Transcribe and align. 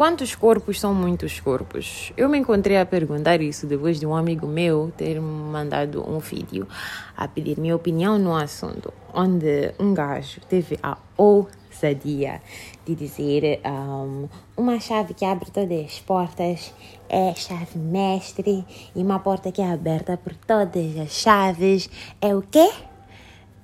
Quantos 0.00 0.34
corpos 0.34 0.80
são 0.80 0.94
muitos 0.94 1.40
corpos? 1.40 2.10
Eu 2.16 2.26
me 2.26 2.38
encontrei 2.38 2.78
a 2.78 2.86
perguntar 2.86 3.42
isso 3.42 3.66
depois 3.66 4.00
de 4.00 4.06
um 4.06 4.16
amigo 4.16 4.46
meu 4.46 4.90
ter 4.96 5.20
mandado 5.20 6.02
um 6.10 6.18
vídeo 6.18 6.66
a 7.14 7.28
pedir 7.28 7.60
minha 7.60 7.76
opinião 7.76 8.18
no 8.18 8.34
assunto, 8.34 8.94
onde 9.12 9.74
um 9.78 9.92
gajo 9.92 10.40
teve 10.48 10.78
a 10.82 10.96
ousadia 11.18 12.40
de 12.86 12.94
dizer 12.94 13.60
um, 13.62 14.26
uma 14.56 14.80
chave 14.80 15.12
que 15.12 15.26
abre 15.26 15.50
todas 15.50 15.84
as 15.84 16.00
portas 16.00 16.72
é 17.06 17.34
chave 17.34 17.78
mestre 17.78 18.64
e 18.96 19.02
uma 19.02 19.18
porta 19.18 19.52
que 19.52 19.60
é 19.60 19.70
aberta 19.70 20.16
por 20.16 20.34
todas 20.34 20.96
as 20.96 21.12
chaves 21.12 21.90
é 22.22 22.34
o 22.34 22.40
quê? 22.40 22.70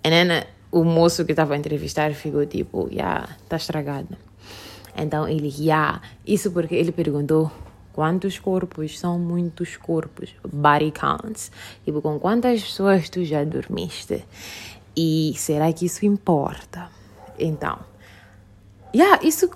E 0.05 0.11
nena, 0.11 0.47
o 0.71 0.85
moço 0.85 1.25
que 1.25 1.33
estava 1.33 1.55
a 1.55 1.57
entrevistar 1.57 2.13
ficou 2.13 2.45
tipo, 2.45 2.91
já, 2.91 2.95
yeah, 2.95 3.29
tá 3.49 3.57
estragado. 3.57 4.19
Então 4.97 5.29
ele, 5.29 5.53
yeah. 5.59 6.01
Isso 6.27 6.51
porque 6.51 6.75
ele 6.75 6.91
perguntou 6.91 7.51
quantos 7.93 8.39
corpos 8.39 8.99
são 8.99 9.19
muitos 9.19 9.77
corpos, 9.77 10.35
body 10.45 10.93
counts. 10.93 11.51
Tipo, 11.85 12.01
com 12.01 12.19
quantas 12.19 12.63
pessoas 12.63 13.09
tu 13.09 13.25
já 13.25 13.45
dormiste? 13.45 14.25
E 14.97 15.35
será 15.37 15.73
que 15.73 15.87
isso 15.87 16.07
importa? 16.07 16.91
Então, 17.39 17.79
yeah, 18.95 19.21
isso 19.23 19.51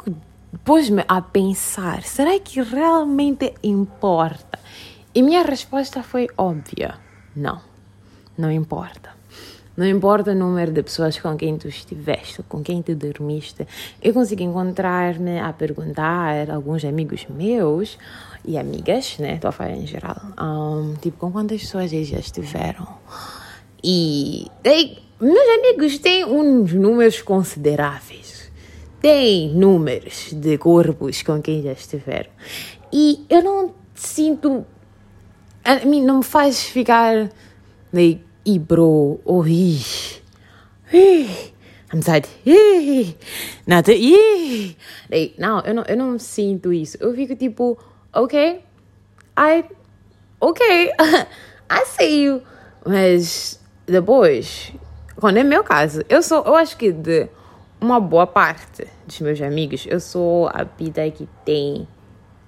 pôs-me 0.64 1.04
a 1.08 1.22
pensar: 1.22 2.02
será 2.02 2.38
que 2.38 2.60
realmente 2.62 3.54
importa? 3.62 4.59
E 5.14 5.22
minha 5.22 5.42
resposta 5.42 6.02
foi 6.02 6.28
óbvia: 6.36 6.98
não, 7.34 7.60
não 8.36 8.50
importa. 8.50 9.20
Não 9.77 9.87
importa 9.87 10.33
o 10.33 10.34
número 10.34 10.73
de 10.73 10.83
pessoas 10.83 11.19
com 11.19 11.37
quem 11.37 11.56
tu 11.56 11.69
estiveste, 11.69 12.42
com 12.42 12.62
quem 12.62 12.83
tu 12.83 12.95
dormiste. 12.95 13.66
Eu 14.02 14.12
consegui 14.12 14.45
encontrar-me 14.45 15.38
a 15.38 15.52
perguntar 15.52 16.51
a 16.51 16.55
alguns 16.55 16.84
amigos 16.84 17.27
meus 17.30 17.96
e 18.45 18.59
amigas, 18.59 19.16
né? 19.19 19.34
Estou 19.34 19.48
a 19.48 19.52
falar 19.52 19.73
em 19.73 19.87
geral. 19.87 20.16
Um, 20.38 20.95
tipo, 21.01 21.18
com 21.18 21.30
quantas 21.30 21.60
pessoas 21.60 21.93
eles 21.93 22.09
já 22.09 22.18
estiveram. 22.18 22.87
E, 23.82 24.46
e 24.65 24.99
meus 25.21 25.49
amigos 25.59 25.99
têm 25.99 26.24
uns 26.24 26.73
números 26.73 27.23
consideráveis. 27.23 28.51
Tem 29.01 29.49
números 29.55 30.32
de 30.32 30.59
corpos 30.59 31.23
com 31.23 31.40
quem 31.40 31.62
já 31.62 31.73
estiveram. 31.73 32.30
E 32.93 33.24
eu 33.30 33.43
não 33.43 33.74
sinto. 33.95 34.66
A 35.65 35.87
mim 35.87 36.02
não 36.02 36.18
me 36.18 36.24
faz 36.24 36.65
ficar. 36.65 37.30
Like, 37.93 38.29
bro, 38.59 39.20
oh, 39.24 39.45
I'm 41.93 42.02
sad, 42.02 42.29
ih, 42.46 43.16
nada. 43.66 43.93
Não, 45.38 45.60
eu 45.60 45.74
não, 45.74 45.84
eu 45.88 45.96
não 45.96 46.18
sinto 46.18 46.73
isso. 46.73 46.96
Eu 47.01 47.15
fico 47.15 47.34
tipo, 47.34 47.78
ok, 48.12 48.62
I, 49.38 49.65
ok, 50.40 50.93
I 51.71 51.84
see 51.87 52.24
you. 52.24 52.43
Mas 52.87 53.60
depois, 53.87 54.73
quando 55.16 55.38
é 55.38 55.45
meu 55.45 55.65
caso, 55.65 56.02
eu 56.09 56.23
sou, 56.23 56.45
eu 56.45 56.54
acho 56.54 56.76
que 56.76 56.93
de 56.93 57.28
uma 57.80 57.98
boa 57.98 58.26
parte 58.26 58.87
dos 59.06 59.21
meus 59.21 59.40
amigos, 59.43 59.87
eu 59.88 60.01
sou 60.01 60.48
a 60.48 60.65
vida 60.65 61.10
que 61.10 61.28
tem. 61.45 61.88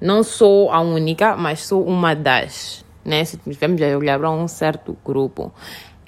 Não 0.00 0.22
sou 0.22 0.70
a 0.70 0.80
única, 0.80 1.36
mas 1.36 1.66
sou 1.66 1.84
uma 1.84 2.14
das 2.14 2.84
né? 3.04 3.24
Se 3.24 3.36
tivermos 3.36 3.80
a 3.82 3.96
olhar 3.96 4.18
para 4.18 4.30
um 4.30 4.46
certo 4.48 4.96
grupo, 5.04 5.52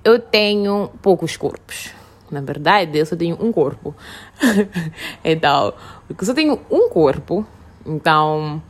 eu 0.05 0.19
tenho 0.19 0.91
poucos 1.01 1.37
corpos. 1.37 1.91
Na 2.31 2.41
verdade, 2.41 2.99
eu 2.99 3.07
só 3.07 3.17
tenho 3.17 3.37
um 3.41 3.51
corpo. 3.51 3.95
então, 5.25 5.73
porque 6.07 6.23
eu 6.23 6.27
só 6.27 6.35
tenho 6.35 6.61
um 6.71 6.89
corpo, 6.89 7.47
então 7.87 8.63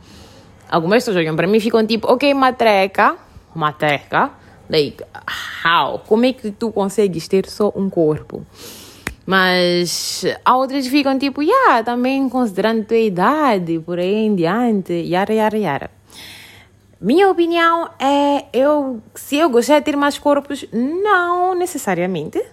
algumas 0.69 1.03
pessoas 1.03 1.17
olham 1.17 1.35
para 1.35 1.47
mim 1.47 1.57
e 1.57 1.61
ficam 1.61 1.85
tipo, 1.85 2.11
ok, 2.11 2.33
matreca, 2.33 3.15
matreca, 3.53 4.31
like, 4.69 5.03
how? 5.65 5.99
Como 5.99 6.25
é 6.25 6.33
que 6.33 6.51
tu 6.51 6.71
consegues 6.71 7.27
ter 7.27 7.47
só 7.47 7.71
um 7.75 7.89
corpo? 7.89 8.45
Mas 9.25 10.23
há 10.45 10.55
outras 10.55 10.85
ficam 10.87 11.17
tipo, 11.17 11.41
yeah, 11.41 11.83
também 11.83 12.29
considerando 12.29 12.85
tua 12.85 12.97
idade, 12.97 13.79
por 13.79 13.97
aí 13.97 14.13
em 14.13 14.35
diante, 14.35 14.93
yara, 14.93 15.33
yara, 15.33 15.57
yara. 15.57 15.91
Minha 17.05 17.29
opinião 17.29 17.87
é, 17.99 18.47
eu, 18.51 18.99
se 19.13 19.35
eu 19.35 19.47
gostar 19.47 19.77
de 19.77 19.85
ter 19.85 19.95
mais 19.95 20.17
corpos, 20.17 20.65
não 20.73 21.53
necessariamente, 21.53 22.43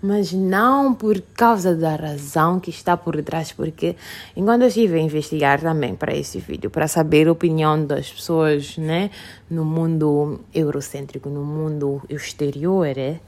mas 0.00 0.32
não 0.32 0.94
por 0.94 1.20
causa 1.34 1.76
da 1.76 1.94
razão 1.94 2.58
que 2.58 2.70
está 2.70 2.96
por 2.96 3.22
trás, 3.22 3.52
porque 3.52 3.94
enquanto 4.34 4.62
eu 4.62 4.68
estive 4.68 4.96
a 4.96 5.02
investigar 5.02 5.60
também 5.60 5.94
para 5.94 6.16
esse 6.16 6.38
vídeo, 6.38 6.70
para 6.70 6.88
saber 6.88 7.28
a 7.28 7.32
opinião 7.32 7.84
das 7.84 8.10
pessoas, 8.10 8.78
né, 8.78 9.10
no 9.50 9.66
mundo 9.66 10.40
eurocêntrico, 10.54 11.28
no 11.28 11.44
mundo 11.44 12.00
exterior, 12.08 12.86
é, 12.96 13.20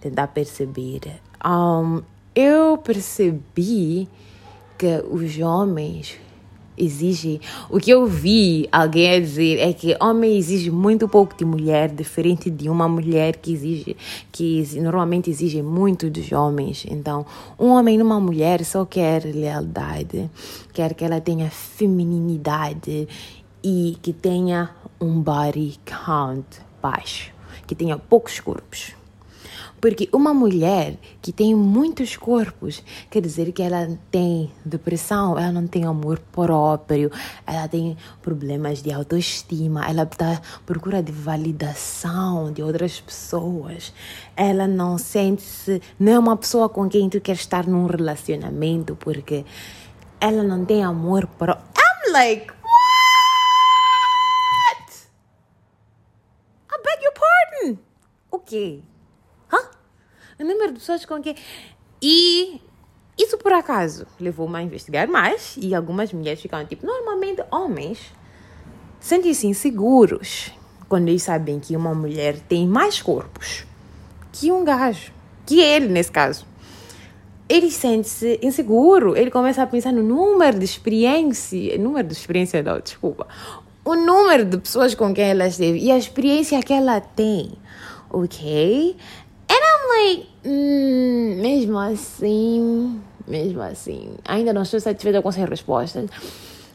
tentar 0.00 0.26
perceber, 0.26 1.20
um, 1.46 2.02
eu 2.34 2.76
percebi 2.78 4.08
que 4.76 5.04
os 5.08 5.38
homens 5.38 6.18
exige. 6.76 7.40
O 7.68 7.78
que 7.78 7.90
eu 7.90 8.06
vi 8.06 8.68
alguém 8.70 9.14
a 9.14 9.20
dizer 9.20 9.58
é 9.58 9.72
que 9.72 9.96
homem 10.00 10.36
exige 10.36 10.70
muito 10.70 11.08
pouco 11.08 11.36
de 11.36 11.44
mulher, 11.44 11.90
diferente 11.90 12.50
de 12.50 12.68
uma 12.68 12.88
mulher 12.88 13.36
que 13.36 13.52
exige, 13.52 13.96
que 14.32 14.64
normalmente 14.80 15.30
exige 15.30 15.62
muito 15.62 16.10
dos 16.10 16.30
homens. 16.32 16.86
Então, 16.88 17.26
um 17.58 17.68
homem 17.68 17.98
numa 17.98 18.20
mulher 18.20 18.64
só 18.64 18.84
quer 18.84 19.24
lealdade, 19.24 20.30
quer 20.72 20.94
que 20.94 21.04
ela 21.04 21.20
tenha 21.20 21.50
femininidade 21.50 23.08
e 23.62 23.96
que 24.00 24.12
tenha 24.12 24.70
um 25.00 25.20
body 25.20 25.78
count 25.84 26.60
baixo, 26.82 27.32
que 27.66 27.74
tenha 27.74 27.98
poucos 27.98 28.40
corpos. 28.40 28.99
Porque 29.80 30.08
uma 30.12 30.34
mulher 30.34 30.98
que 31.22 31.32
tem 31.32 31.54
muitos 31.54 32.16
corpos 32.16 32.82
quer 33.08 33.22
dizer 33.22 33.50
que 33.52 33.62
ela 33.62 33.88
tem 34.10 34.52
depressão, 34.64 35.38
ela 35.38 35.50
não 35.50 35.66
tem 35.66 35.84
amor 35.84 36.18
próprio, 36.30 37.10
ela 37.46 37.66
tem 37.66 37.96
problemas 38.20 38.82
de 38.82 38.92
autoestima, 38.92 39.88
ela 39.88 40.02
está 40.02 40.42
procura 40.66 41.02
de 41.02 41.10
validação 41.12 42.52
de 42.52 42.62
outras 42.62 43.00
pessoas. 43.00 43.92
Ela 44.36 44.68
não 44.68 44.98
sente-se, 44.98 45.80
não 45.98 46.12
é 46.12 46.18
uma 46.18 46.36
pessoa 46.36 46.68
com 46.68 46.88
quem 46.88 47.08
tu 47.08 47.20
quer 47.20 47.36
estar 47.36 47.66
num 47.66 47.86
relacionamento 47.86 48.94
porque 48.96 49.46
ela 50.20 50.42
não 50.42 50.64
tem 50.66 50.84
amor 50.84 51.26
próprio. 51.26 51.64
I'm 51.78 52.12
like, 52.12 52.52
what? 52.52 52.60
I 56.70 56.76
beg 56.82 57.02
your 57.02 57.14
pardon. 57.14 57.78
O 58.30 58.36
okay. 58.36 58.82
quê? 58.82 58.89
O 60.40 60.46
número 60.46 60.72
de 60.72 60.78
pessoas 60.78 61.04
com 61.04 61.20
quem. 61.20 61.34
E 62.02 62.60
isso 63.18 63.36
por 63.38 63.52
acaso 63.52 64.06
levou-me 64.18 64.56
a 64.56 64.62
investigar 64.62 65.06
mais 65.06 65.56
e 65.60 65.74
algumas 65.74 66.12
mulheres 66.12 66.40
ficaram 66.40 66.66
tipo, 66.66 66.86
normalmente 66.86 67.42
homens 67.50 68.12
sentem-se 68.98 69.46
inseguros 69.46 70.50
quando 70.88 71.08
eles 71.08 71.22
sabem 71.22 71.60
que 71.60 71.76
uma 71.76 71.94
mulher 71.94 72.38
tem 72.40 72.66
mais 72.66 73.00
corpos 73.00 73.66
que 74.32 74.50
um 74.50 74.64
gajo, 74.64 75.12
que 75.44 75.60
ele 75.60 75.88
nesse 75.88 76.10
caso. 76.10 76.48
Ele 77.48 77.68
sente-se 77.68 78.38
inseguro, 78.42 79.16
ele 79.16 79.30
começa 79.30 79.60
a 79.60 79.66
pensar 79.66 79.92
no 79.92 80.04
número 80.04 80.56
de 80.56 80.64
experiência, 80.64 81.76
número 81.78 82.06
de 82.06 82.14
experiência 82.14 82.62
não, 82.62 82.78
desculpa, 82.78 83.26
o 83.84 83.96
número 83.96 84.44
de 84.44 84.56
pessoas 84.56 84.94
com 84.94 85.12
quem 85.12 85.30
ela 85.30 85.48
esteve 85.48 85.80
e 85.80 85.90
a 85.90 85.98
experiência 85.98 86.62
que 86.62 86.72
ela 86.72 87.00
tem, 87.00 87.50
ok? 88.08 88.96
like, 90.00 90.29
hum, 90.44 91.36
mesmo 91.40 91.78
assim, 91.78 93.00
mesmo 93.26 93.62
assim, 93.62 94.10
ainda 94.24 94.52
não 94.52 94.62
estou 94.62 94.80
satisfeita 94.80 95.22
com 95.22 95.28
essas 95.28 95.48
respostas. 95.48 96.08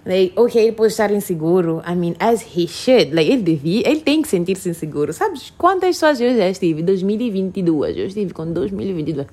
Like, 0.06 0.34
ok, 0.36 0.62
ele 0.62 0.72
pode 0.74 0.92
estar 0.92 1.10
inseguro. 1.12 1.82
I 1.86 1.96
mean, 1.96 2.14
as 2.20 2.44
he 2.56 2.68
should. 2.68 3.12
Like, 3.14 3.32
ele 3.32 3.42
devia, 3.42 3.90
ele 3.90 4.02
tem 4.02 4.22
que 4.22 4.28
sentir-se 4.28 4.70
inseguro. 4.70 5.12
Sabes 5.12 5.52
quantas 5.58 5.96
pessoas 5.96 6.22
eu 6.22 6.38
já 6.38 6.48
estive? 6.48 6.84
2022. 6.84 7.98
Eu 7.98 8.06
estive 8.06 8.32
com 8.32 8.54
2022. 8.54 9.26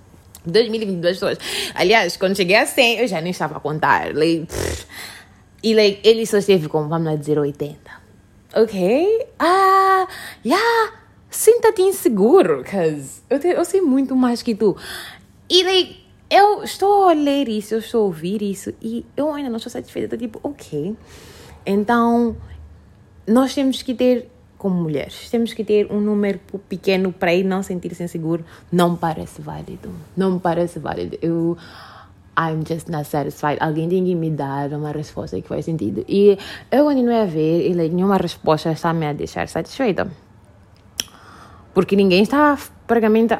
2022 0.47 1.19
pessoas. 1.19 1.39
Aliás, 1.75 2.17
quando 2.17 2.37
cheguei 2.37 2.57
a 2.57 2.65
100, 2.65 3.01
eu 3.01 3.07
já 3.07 3.21
nem 3.21 3.33
estava 3.33 3.59
a 3.59 3.61
contar. 3.61 4.15
Like, 4.15 4.47
e 5.63 5.75
like, 5.75 6.01
ele 6.09 6.25
só 6.25 6.39
esteve 6.39 6.69
com, 6.69 6.89
vamos 6.89 7.05
lá 7.05 7.17
dizer, 7.17 7.39
80. 7.39 7.79
Ok? 8.55 9.27
Ah, 9.39 10.09
yeah 10.45 11.02
sinta-te 11.33 11.83
inseguro, 11.83 12.63
cause 12.63 13.23
eu, 13.29 13.41
te, 13.41 13.49
eu 13.49 13.65
sei 13.65 13.81
muito 13.81 14.15
mais 14.15 14.43
que 14.43 14.55
tu. 14.55 14.77
E 15.49 15.65
daí, 15.65 15.97
eu 16.31 16.63
estou 16.63 17.09
a 17.09 17.13
ler 17.13 17.49
isso, 17.49 17.75
eu 17.75 17.79
estou 17.79 18.03
a 18.03 18.05
ouvir 18.05 18.41
isso 18.43 18.73
e 18.81 19.05
eu 19.17 19.33
ainda 19.33 19.51
não 19.51 19.57
estou 19.57 19.71
satisfeita. 19.71 20.15
Estou 20.15 20.19
tipo, 20.19 20.41
ok. 20.43 20.97
Então, 21.67 22.37
nós 23.27 23.55
temos 23.55 23.83
que 23.83 23.95
ter, 23.95 24.31
como 24.57 24.77
mulheres, 24.77 25.29
temos 25.31 25.53
que 25.53 25.65
ter 25.65 25.91
um 25.91 26.01
número 26.01 26.41
pequeno 26.69 27.13
para 27.13 27.35
ele 27.35 27.49
não 27.49 27.63
sentir-se 27.63 28.03
inseguro. 28.03 28.45
Não 28.71 28.97
parece 28.97 29.43
válido. 29.43 29.91
Não 30.17 30.39
parece 30.39 30.79
válido. 30.79 31.19
Eu 31.21 31.57
I'm 32.39 32.65
just 32.67 32.89
not 32.89 33.07
satisfied. 33.07 33.59
Alguém 33.61 33.89
tem 33.89 34.05
que 34.05 34.15
me 34.15 34.31
dar 34.31 34.73
uma 34.73 34.91
resposta 34.91 35.41
que 35.41 35.47
faz 35.47 35.67
sentido. 35.67 36.05
E 36.09 36.39
eu 36.71 36.85
continuei 36.85 37.21
a 37.21 37.27
ver 37.27 37.71
e 37.71 37.75
nenhuma 37.75 38.17
resposta 38.17 38.73
está 38.73 38.93
me 38.93 39.07
a 39.07 39.13
deixar 39.13 39.49
satisfeita. 39.49 40.11
Porque 41.75 41.97
ninguém 41.97 42.23
está 42.23 42.59
praticamente 42.87 43.35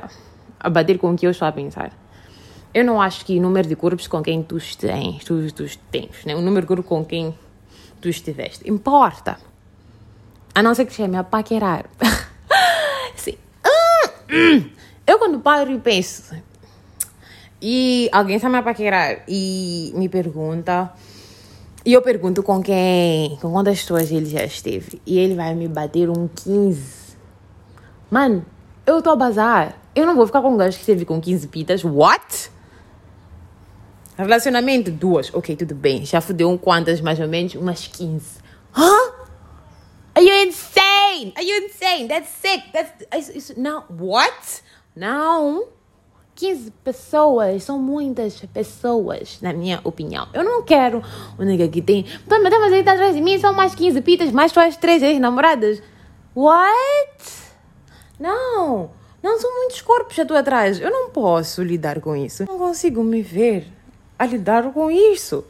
a 0.59 0.71
bater 0.71 0.99
com 0.99 1.13
o 1.13 1.17
que 1.17 1.27
eu 1.27 1.31
estou 1.31 1.47
a 1.47 1.53
pensar. 1.53 1.93
Eu 2.73 2.85
não 2.85 3.03
acho 3.03 3.25
que 3.25 3.39
o 3.39 3.43
número 3.43 3.69
de 3.69 3.77
corpos 3.77 4.07
com 4.07 4.23
quem 4.23 4.43
tu 4.43 4.57
tens, 4.79 5.25
tu, 5.25 5.53
tu 5.53 5.65
tens, 5.91 6.25
né? 6.25 6.35
o 6.35 6.41
número 6.41 6.63
de 6.63 6.69
corpos 6.69 6.87
com 6.87 7.05
quem 7.05 7.35
tu 8.01 8.09
estiveste, 8.09 8.69
importa. 8.69 9.39
A 10.55 10.63
não 10.63 10.75
ser 10.75 10.87
que 10.87 10.93
chame 10.95 11.17
a 11.17 11.25
paquerar. 11.25 11.87
Sim. 13.17 13.37
Eu 15.07 15.19
quando 15.19 15.41
paro 15.41 15.71
e 15.71 15.79
penso, 15.79 16.35
e 17.61 18.09
alguém 18.13 18.37
está 18.37 18.49
me 18.49 18.57
a 18.57 18.63
paquerar 18.63 19.25
e 19.29 19.93
me 19.95 20.09
pergunta, 20.09 20.93
e 21.85 21.93
eu 21.93 22.01
pergunto 22.01 22.43
com 22.43 22.63
quem, 22.63 23.37
com 23.41 23.51
quantas 23.51 23.81
pessoas 23.81 24.11
ele 24.11 24.27
já 24.27 24.45
esteve, 24.45 25.03
e 25.05 25.19
ele 25.19 25.35
vai 25.35 25.55
me 25.55 25.67
bater 25.67 26.09
um 26.09 26.29
15. 26.29 27.02
Mano, 28.13 28.45
eu 28.85 28.99
estou 28.99 29.15
a 29.15 29.17
bazar. 29.17 29.75
Eu 29.95 30.05
não 30.05 30.15
vou 30.15 30.27
ficar 30.27 30.43
com 30.43 30.51
um 30.51 30.57
gajo 30.59 30.77
que 30.77 30.83
esteve 30.83 31.07
com 31.07 31.19
15 31.19 31.49
pitas. 31.49 31.83
What? 31.83 32.51
Relacionamento, 34.19 34.91
duas. 34.91 35.33
Ok, 35.33 35.57
tudo 35.57 35.75
bem. 35.75 36.05
Já 36.05 36.21
fudeu 36.21 36.51
um 36.51 36.59
quantas, 36.59 37.01
mais 37.01 37.19
ou 37.19 37.27
menos? 37.27 37.55
Umas 37.55 37.87
15. 37.87 38.41
Huh? 38.77 39.15
Are 40.15 40.23
you 40.23 40.47
insane? 40.47 41.33
Are 41.35 41.43
you 41.43 41.65
insane? 41.65 42.07
That's 42.07 42.29
sick. 42.29 42.71
That's... 42.71 43.35
Isso, 43.35 43.59
não. 43.59 43.85
What? 43.99 44.63
Não. 44.95 45.69
15 46.35 46.71
pessoas 46.85 47.65
são 47.65 47.79
muitas 47.79 48.39
pessoas, 48.53 49.39
na 49.41 49.55
minha 49.55 49.81
opinião. 49.85 50.29
Eu 50.35 50.45
não 50.45 50.63
quero 50.63 51.03
o 51.39 51.45
nigga 51.45 51.67
que 51.67 51.81
tem. 51.81 52.05
Mas 52.29 52.45
ele 52.45 52.81
está 52.81 52.93
atrás 52.93 53.15
de 53.15 53.23
mim, 53.23 53.39
são 53.39 53.55
mais 53.55 53.75
15 53.75 54.03
pitas, 54.03 54.31
mais 54.33 54.53
suas 54.53 54.77
três 54.77 55.03
ex-namoradas. 55.03 55.83
What? 56.37 57.42
Não! 58.23 58.91
Não 59.21 59.39
são 59.39 59.53
muitos 59.59 59.81
corpos 59.81 60.17
à 60.19 60.25
tua 60.25 60.43
trás. 60.43 60.81
Eu 60.81 60.91
não 60.91 61.11
posso 61.11 61.63
lidar 61.63 62.01
com 62.01 62.15
isso. 62.15 62.45
Não 62.47 62.57
consigo 62.57 63.03
me 63.03 63.21
ver 63.21 63.67
a 64.17 64.25
lidar 64.25 64.73
com 64.73 64.89
isso. 64.91 65.45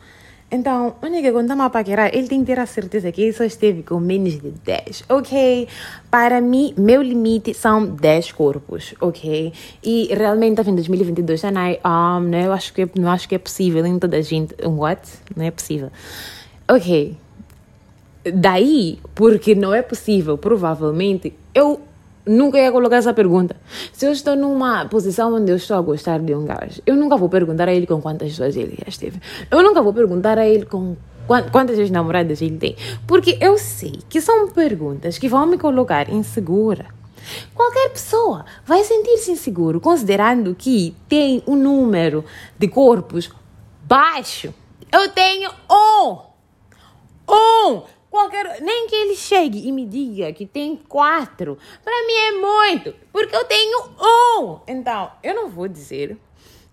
Então, 0.51 0.95
o 1.01 1.07
nigga, 1.07 1.33
quando 1.33 1.51
está 1.51 1.65
a 1.65 1.71
paquerar, 1.71 2.15
ele 2.15 2.29
tem 2.29 2.41
que 2.41 2.47
ter 2.47 2.61
a 2.61 2.67
certeza 2.67 3.11
que 3.11 3.23
ele 3.23 3.33
só 3.33 3.45
esteve 3.45 3.83
com 3.83 3.99
menos 3.99 4.35
de 4.35 4.51
10, 4.51 5.05
ok? 5.09 5.67
Para 6.11 6.43
mim, 6.43 6.75
meu 6.77 7.01
limite 7.01 7.55
são 7.55 7.87
10 7.87 8.33
corpos, 8.33 8.95
ok? 9.01 9.51
E 9.83 10.09
realmente, 10.13 10.61
em 10.61 10.75
2022, 10.75 11.43
não, 11.45 11.51
um, 11.53 12.21
não, 12.21 12.39
eu 12.39 12.53
acho 12.53 12.75
que, 12.75 12.87
não 12.99 13.11
acho 13.11 13.27
que 13.27 13.35
é 13.35 13.39
possível 13.39 13.87
em 13.87 13.99
toda 13.99 14.19
a 14.19 14.21
gente. 14.21 14.55
What? 14.63 15.01
Não 15.35 15.45
é 15.45 15.51
possível. 15.51 15.91
Ok. 16.69 17.17
Daí, 18.35 18.99
porque 19.15 19.55
não 19.55 19.73
é 19.73 19.81
possível, 19.81 20.37
provavelmente, 20.37 21.35
eu 21.55 21.81
nunca 22.27 22.59
ia 22.59 22.71
colocar 22.71 22.97
essa 22.97 23.13
pergunta. 23.13 23.57
Se 23.93 24.07
eu 24.07 24.13
estou 24.13 24.37
numa 24.37 24.87
posição 24.87 25.35
onde 25.35 25.51
eu 25.51 25.57
estou 25.57 25.77
a 25.77 25.81
gostar 25.81 26.21
de 26.21 26.35
um 26.35 26.45
gajo, 26.45 26.81
eu 26.87 26.97
nunca 26.97 27.17
vou 27.17 27.29
perguntar 27.29 27.69
a 27.69 27.75
ele 27.75 27.87
com 27.87 28.01
quantas 28.01 28.31
pessoas 28.31 28.57
ele 28.57 28.77
já 28.79 28.89
esteve. 28.89 29.21
Eu 29.51 29.63
nunca 29.63 29.83
vou 29.83 29.93
perguntar 29.93 30.39
a 30.39 30.47
ele 30.47 30.65
com 30.65 30.97
quantas 31.51 31.91
namoradas 31.91 32.41
ele 32.43 32.57
tem. 32.57 32.77
Porque 33.07 33.39
eu 33.41 33.59
sei 33.59 33.99
que 34.09 34.21
são 34.21 34.49
perguntas 34.49 35.19
que 35.19 35.29
vão 35.29 35.47
me 35.47 35.59
colocar 35.59 36.11
insegura. 36.11 36.87
Qualquer 37.55 37.91
pessoa 37.91 38.45
vai 38.67 38.83
sentir-se 38.83 39.31
inseguro 39.31 39.81
considerando 39.81 40.55
que 40.55 40.95
tem 41.09 41.43
um 41.47 41.55
número 41.57 42.25
de 42.59 42.69
corpos 42.69 43.31
baixo. 43.85 44.53
Eu 44.91 45.09
tenho 45.11 45.51
um! 45.71 46.19
Um! 47.29 47.83
Qualquer, 48.13 48.61
nem 48.61 48.87
que 48.89 48.95
ele 48.95 49.17
chegue 49.17 49.67
e 49.67 49.73
me 49.73 49.87
diga 49.87 50.35
que 50.35 50.45
tem 50.45 50.77
quatro. 50.77 51.57
Para 51.83 52.07
mim 52.07 52.13
é 52.13 52.33
muito, 52.33 52.95
porque 53.11 53.35
eu 53.35 53.43
tenho 53.47 53.89
um. 53.99 54.59
Então, 54.69 55.11
eu 55.23 55.35
não 55.35 55.49
vou 55.49 55.67
dizer 55.67 56.19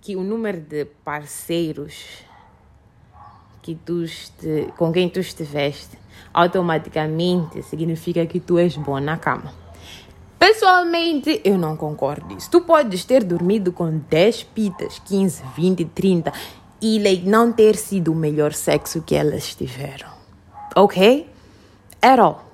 que 0.02 0.18
o 0.18 0.22
número 0.22 0.60
de 0.60 0.84
parceiros 0.84 2.26
que 3.62 3.74
tu 3.74 4.04
com 4.76 4.92
quem 4.92 5.08
tu 5.08 5.22
estiveste 5.22 5.98
automaticamente 6.34 7.64
significa 7.64 8.26
que 8.26 8.42
tu 8.42 8.60
és 8.60 8.76
bom 8.76 9.00
na 9.00 9.16
cama. 9.16 9.54
Pessoalmente, 10.38 11.40
eu 11.46 11.58
não 11.58 11.78
concordo 11.78 12.36
isso. 12.36 12.52
Tu 12.52 12.60
podes 12.60 13.06
ter 13.06 13.24
dormido 13.24 13.72
com 13.72 13.98
10 13.98 14.44
pitas, 14.44 15.00
15, 15.06 15.42
20, 15.56 15.86
30 15.86 16.34
e 16.82 17.00
não 17.24 17.54
ter 17.54 17.78
sido 17.78 18.12
o 18.12 18.16
melhor 18.16 18.52
sexo 18.52 19.02
que 19.02 19.16
elas 19.16 19.56
tiveram 19.56 20.19
ok? 20.76 21.30
At 22.02 22.20
all. 22.20 22.50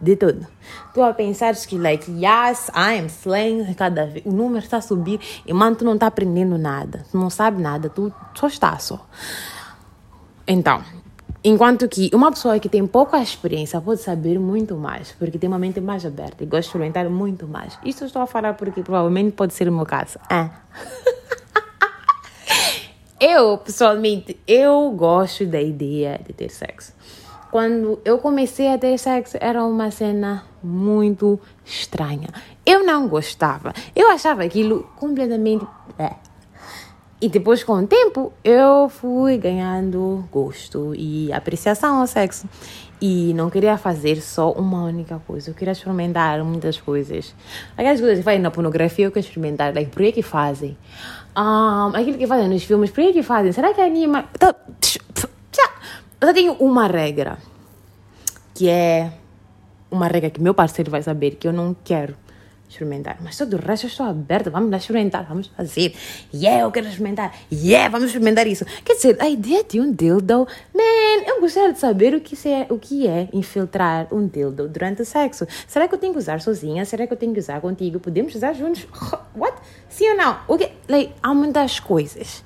De 0.00 0.14
tudo. 0.16 0.46
Tu 0.92 1.02
a 1.02 1.12
pensar 1.14 1.54
que, 1.54 1.78
like, 1.78 2.10
yes, 2.10 2.68
I 2.74 2.98
am 2.98 3.08
slaying 3.08 3.74
cada 3.74 4.06
vez. 4.06 4.24
O 4.26 4.32
número 4.32 4.64
está 4.64 4.78
a 4.78 4.80
subir 4.80 5.20
e, 5.46 5.52
mano, 5.52 5.76
tu 5.76 5.84
não 5.84 5.94
está 5.94 6.06
aprendendo 6.06 6.58
nada. 6.58 7.04
Tu 7.10 7.18
não 7.18 7.30
sabe 7.30 7.62
nada. 7.62 7.88
Tu 7.88 8.12
só 8.34 8.46
está 8.46 8.78
só. 8.78 9.06
Então, 10.46 10.82
enquanto 11.42 11.88
que 11.88 12.10
uma 12.12 12.30
pessoa 12.30 12.58
que 12.58 12.68
tem 12.68 12.86
pouca 12.86 13.18
experiência 13.18 13.80
pode 13.80 14.00
saber 14.00 14.38
muito 14.38 14.76
mais, 14.76 15.12
porque 15.12 15.38
tem 15.38 15.48
uma 15.48 15.58
mente 15.58 15.80
mais 15.80 16.04
aberta 16.04 16.42
e 16.44 16.46
gosta 16.46 16.62
de 16.62 16.66
experimentar 16.68 17.08
muito 17.08 17.46
mais. 17.46 17.78
Isso 17.84 18.04
eu 18.04 18.06
estou 18.06 18.22
a 18.22 18.26
falar 18.26 18.54
porque 18.54 18.82
provavelmente 18.82 19.32
pode 19.32 19.54
ser 19.54 19.68
o 19.68 19.72
meu 19.72 19.86
caso. 19.86 20.18
É. 20.30 20.50
eu, 23.20 23.58
pessoalmente, 23.58 24.38
eu 24.46 24.90
gosto 24.90 25.46
da 25.46 25.60
ideia 25.60 26.20
de 26.26 26.32
ter 26.32 26.50
sexo 26.50 26.95
quando 27.56 27.98
eu 28.04 28.18
comecei 28.18 28.68
a 28.70 28.76
ter 28.76 28.98
sexo, 28.98 29.38
era 29.40 29.64
uma 29.64 29.90
cena 29.90 30.44
muito 30.62 31.40
estranha. 31.64 32.28
Eu 32.66 32.84
não 32.84 33.08
gostava. 33.08 33.72
Eu 33.94 34.10
achava 34.10 34.44
aquilo 34.44 34.86
completamente. 34.94 35.66
E 37.18 37.30
depois, 37.30 37.64
com 37.64 37.72
o 37.72 37.86
tempo, 37.86 38.30
eu 38.44 38.90
fui 38.90 39.38
ganhando 39.38 40.28
gosto 40.30 40.94
e 40.94 41.32
apreciação 41.32 42.02
ao 42.02 42.06
sexo. 42.06 42.46
E 43.00 43.32
não 43.32 43.48
queria 43.48 43.78
fazer 43.78 44.20
só 44.20 44.52
uma 44.52 44.84
única 44.84 45.18
coisa. 45.26 45.48
Eu 45.48 45.54
queria 45.54 45.72
experimentar 45.72 46.44
muitas 46.44 46.78
coisas. 46.78 47.34
Aquelas 47.74 48.00
coisas 48.00 48.18
que 48.18 48.22
fazem 48.22 48.40
na 48.40 48.50
pornografia, 48.50 49.06
eu 49.06 49.10
quero 49.10 49.24
experimentar. 49.24 49.74
Like, 49.74 49.90
por 49.90 50.02
que 50.02 50.12
que 50.12 50.22
fazem? 50.22 50.76
Um, 51.34 51.96
aquilo 51.96 52.18
que 52.18 52.26
fazem 52.26 52.50
nos 52.50 52.64
filmes, 52.64 52.90
por 52.90 53.02
que 53.02 53.14
que 53.14 53.22
fazem? 53.22 53.50
Será 53.50 53.72
que 53.72 53.80
anima? 53.80 54.26
Eu 56.18 56.28
só 56.28 56.32
tenho 56.32 56.54
uma 56.54 56.86
regra, 56.86 57.36
que 58.54 58.70
é 58.70 59.12
uma 59.90 60.06
regra 60.06 60.30
que 60.30 60.40
meu 60.40 60.54
parceiro 60.54 60.90
vai 60.90 61.02
saber 61.02 61.32
que 61.32 61.46
eu 61.46 61.52
não 61.52 61.76
quero 61.84 62.16
experimentar. 62.66 63.18
Mas 63.22 63.36
todo 63.36 63.54
o 63.54 63.60
resto 63.60 63.84
eu 63.84 63.90
estou 63.90 64.06
aberta, 64.06 64.48
vamos 64.48 64.70
lá 64.70 64.78
experimentar, 64.78 65.26
vamos 65.26 65.48
fazer. 65.48 65.94
Yeah, 66.32 66.62
eu 66.62 66.72
quero 66.72 66.86
experimentar. 66.86 67.34
Yeah, 67.52 67.90
vamos 67.90 68.06
experimentar 68.06 68.46
isso. 68.46 68.64
Quer 68.82 68.94
dizer, 68.94 69.16
a 69.20 69.28
ideia 69.28 69.62
de 69.62 69.78
um 69.78 69.92
dildo, 69.92 70.48
man, 70.74 71.22
eu 71.26 71.38
gostaria 71.38 71.74
de 71.74 71.78
saber 71.78 72.14
o 72.14 72.20
que, 72.20 72.34
é, 72.48 72.66
o 72.70 72.78
que 72.78 73.06
é 73.06 73.28
infiltrar 73.34 74.08
um 74.10 74.26
dildo 74.26 74.68
durante 74.68 75.02
o 75.02 75.04
sexo. 75.04 75.46
Será 75.68 75.86
que 75.86 75.94
eu 75.94 75.98
tenho 75.98 76.14
que 76.14 76.18
usar 76.18 76.40
sozinha? 76.40 76.82
Será 76.86 77.06
que 77.06 77.12
eu 77.12 77.16
tenho 77.18 77.34
que 77.34 77.40
usar 77.40 77.60
contigo? 77.60 78.00
Podemos 78.00 78.34
usar 78.34 78.54
juntos? 78.54 78.86
What? 79.36 79.58
Sim 79.90 80.08
ou 80.12 80.16
não? 80.16 80.38
O 80.48 80.56
que? 80.56 80.70
Há 81.22 81.34
muitas 81.34 81.78
coisas 81.78 82.42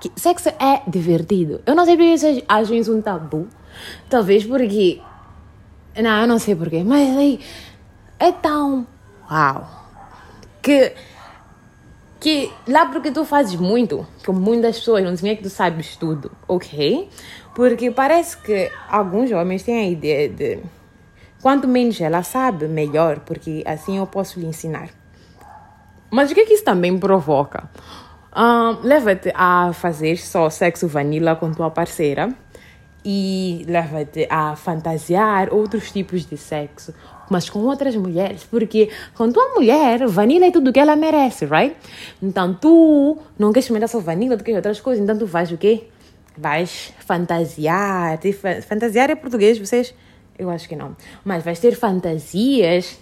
que 0.00 0.12
sexo 0.16 0.48
é 0.48 0.82
divertido. 0.86 1.60
Eu 1.66 1.74
não 1.74 1.84
sei 1.84 1.96
porque 1.96 2.18
vocês 2.18 2.42
acham 2.48 2.76
isso 2.76 2.94
um 2.94 3.02
tabu. 3.02 3.48
Talvez 4.08 4.44
porque. 4.44 5.00
Não, 5.96 6.20
eu 6.22 6.26
não 6.26 6.38
sei 6.38 6.54
porquê. 6.54 6.82
Mas 6.84 7.16
aí. 7.16 7.40
É 8.18 8.32
tão. 8.32 8.86
Uau! 9.30 9.68
Que. 10.62 10.92
Que 12.20 12.50
lá 12.66 12.86
porque 12.86 13.12
tu 13.12 13.24
fazes 13.24 13.54
muito, 13.54 14.04
com 14.26 14.32
muitas 14.32 14.80
pessoas, 14.80 15.04
não 15.04 15.14
significa 15.14 15.42
que 15.42 15.48
tu 15.48 15.54
sabes 15.54 15.94
tudo, 15.94 16.32
ok? 16.48 17.08
Porque 17.54 17.92
parece 17.92 18.36
que 18.38 18.72
alguns 18.88 19.30
homens 19.30 19.62
têm 19.62 19.78
a 19.78 19.88
ideia 19.88 20.28
de. 20.28 20.58
Quanto 21.40 21.68
menos 21.68 22.00
ela 22.00 22.24
sabe, 22.24 22.66
melhor, 22.66 23.20
porque 23.20 23.62
assim 23.64 23.98
eu 23.98 24.06
posso 24.06 24.40
lhe 24.40 24.46
ensinar. 24.46 24.90
Mas 26.10 26.30
o 26.30 26.34
que, 26.34 26.40
é 26.40 26.44
que 26.44 26.54
isso 26.54 26.64
também 26.64 26.98
provoca? 26.98 27.70
Um, 28.36 28.86
leva-te 28.86 29.32
a 29.34 29.72
fazer 29.72 30.16
só 30.18 30.50
sexo 30.50 30.86
vanilla 30.86 31.34
com 31.34 31.52
tua 31.52 31.70
parceira 31.70 32.34
e 33.04 33.64
leva-te 33.66 34.26
a 34.28 34.54
fantasiar 34.54 35.52
outros 35.52 35.90
tipos 35.90 36.26
de 36.26 36.36
sexo, 36.36 36.92
mas 37.30 37.48
com 37.48 37.60
outras 37.60 37.96
mulheres, 37.96 38.44
porque 38.44 38.90
com 39.14 39.30
tua 39.32 39.54
mulher, 39.54 40.06
vanilla 40.06 40.46
é 40.46 40.50
tudo 40.50 40.72
que 40.72 40.80
ela 40.80 40.94
merece, 40.94 41.46
right? 41.46 41.74
Então 42.22 42.52
tu 42.54 43.18
não 43.38 43.52
queres 43.52 43.64
experimentar 43.64 43.88
só 43.88 43.98
vanilla, 43.98 44.36
tu 44.36 44.44
queres 44.44 44.58
outras 44.58 44.80
coisas, 44.80 45.02
então 45.02 45.16
tu 45.16 45.26
vais 45.26 45.50
o 45.50 45.56
quê? 45.56 45.88
Vais 46.36 46.92
fantasiar. 47.00 48.18
Fantasiar 48.66 49.10
é 49.10 49.14
português, 49.14 49.58
vocês? 49.58 49.94
Eu 50.38 50.50
acho 50.50 50.68
que 50.68 50.76
não. 50.76 50.96
Mas 51.24 51.42
vais 51.42 51.58
ter 51.58 51.74
fantasias 51.74 52.98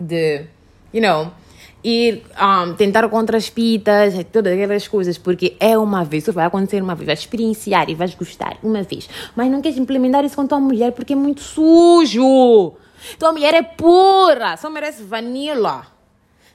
de, 0.00 0.44
you 0.92 1.02
know, 1.02 1.32
ir 1.86 2.24
um, 2.36 2.74
tentar 2.74 3.08
contra 3.08 3.36
as 3.36 3.48
pitas, 3.48 4.14
todas 4.32 4.52
aquelas 4.52 4.88
coisas, 4.88 5.16
porque 5.16 5.56
é 5.60 5.78
uma 5.78 6.04
vez, 6.04 6.24
isso 6.24 6.32
vai 6.32 6.44
acontecer 6.44 6.82
uma 6.82 6.96
vez, 6.96 7.06
vais 7.06 7.20
experienciar 7.20 7.88
e 7.88 7.94
vais 7.94 8.12
gostar 8.16 8.56
uma 8.60 8.82
vez, 8.82 9.08
mas 9.36 9.48
não 9.48 9.62
queres 9.62 9.78
implementar 9.78 10.24
isso 10.24 10.34
com 10.34 10.46
tua 10.46 10.58
mulher 10.58 10.90
porque 10.90 11.12
é 11.12 11.16
muito 11.16 11.40
sujo. 11.40 12.74
Tua 13.18 13.30
mulher 13.30 13.54
é 13.54 13.62
pura, 13.62 14.56
só 14.56 14.68
merece 14.68 15.04
vanilla. 15.04 15.86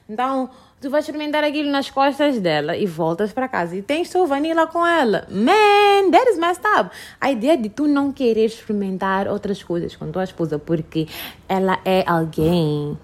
Então, 0.06 0.50
tu 0.80 0.90
vais 0.90 1.04
experimentar 1.04 1.42
aquilo 1.44 1.70
nas 1.70 1.88
costas 1.88 2.38
dela 2.38 2.76
e 2.76 2.84
voltas 2.84 3.32
para 3.32 3.48
casa 3.48 3.74
e 3.74 3.80
tens 3.80 4.10
sua 4.10 4.26
vanilla 4.26 4.66
com 4.66 4.86
ela. 4.86 5.26
Man, 5.30 6.10
that 6.10 6.28
is 6.28 6.36
messed 6.36 6.64
up. 6.78 6.90
A 7.18 7.30
ideia 7.32 7.56
de 7.56 7.70
tu 7.70 7.86
não 7.86 8.12
querer 8.12 8.44
experimentar 8.44 9.28
outras 9.28 9.62
coisas 9.62 9.96
com 9.96 10.10
tua 10.10 10.24
esposa 10.24 10.58
porque 10.58 11.08
ela 11.48 11.78
é 11.86 12.04
alguém 12.06 12.98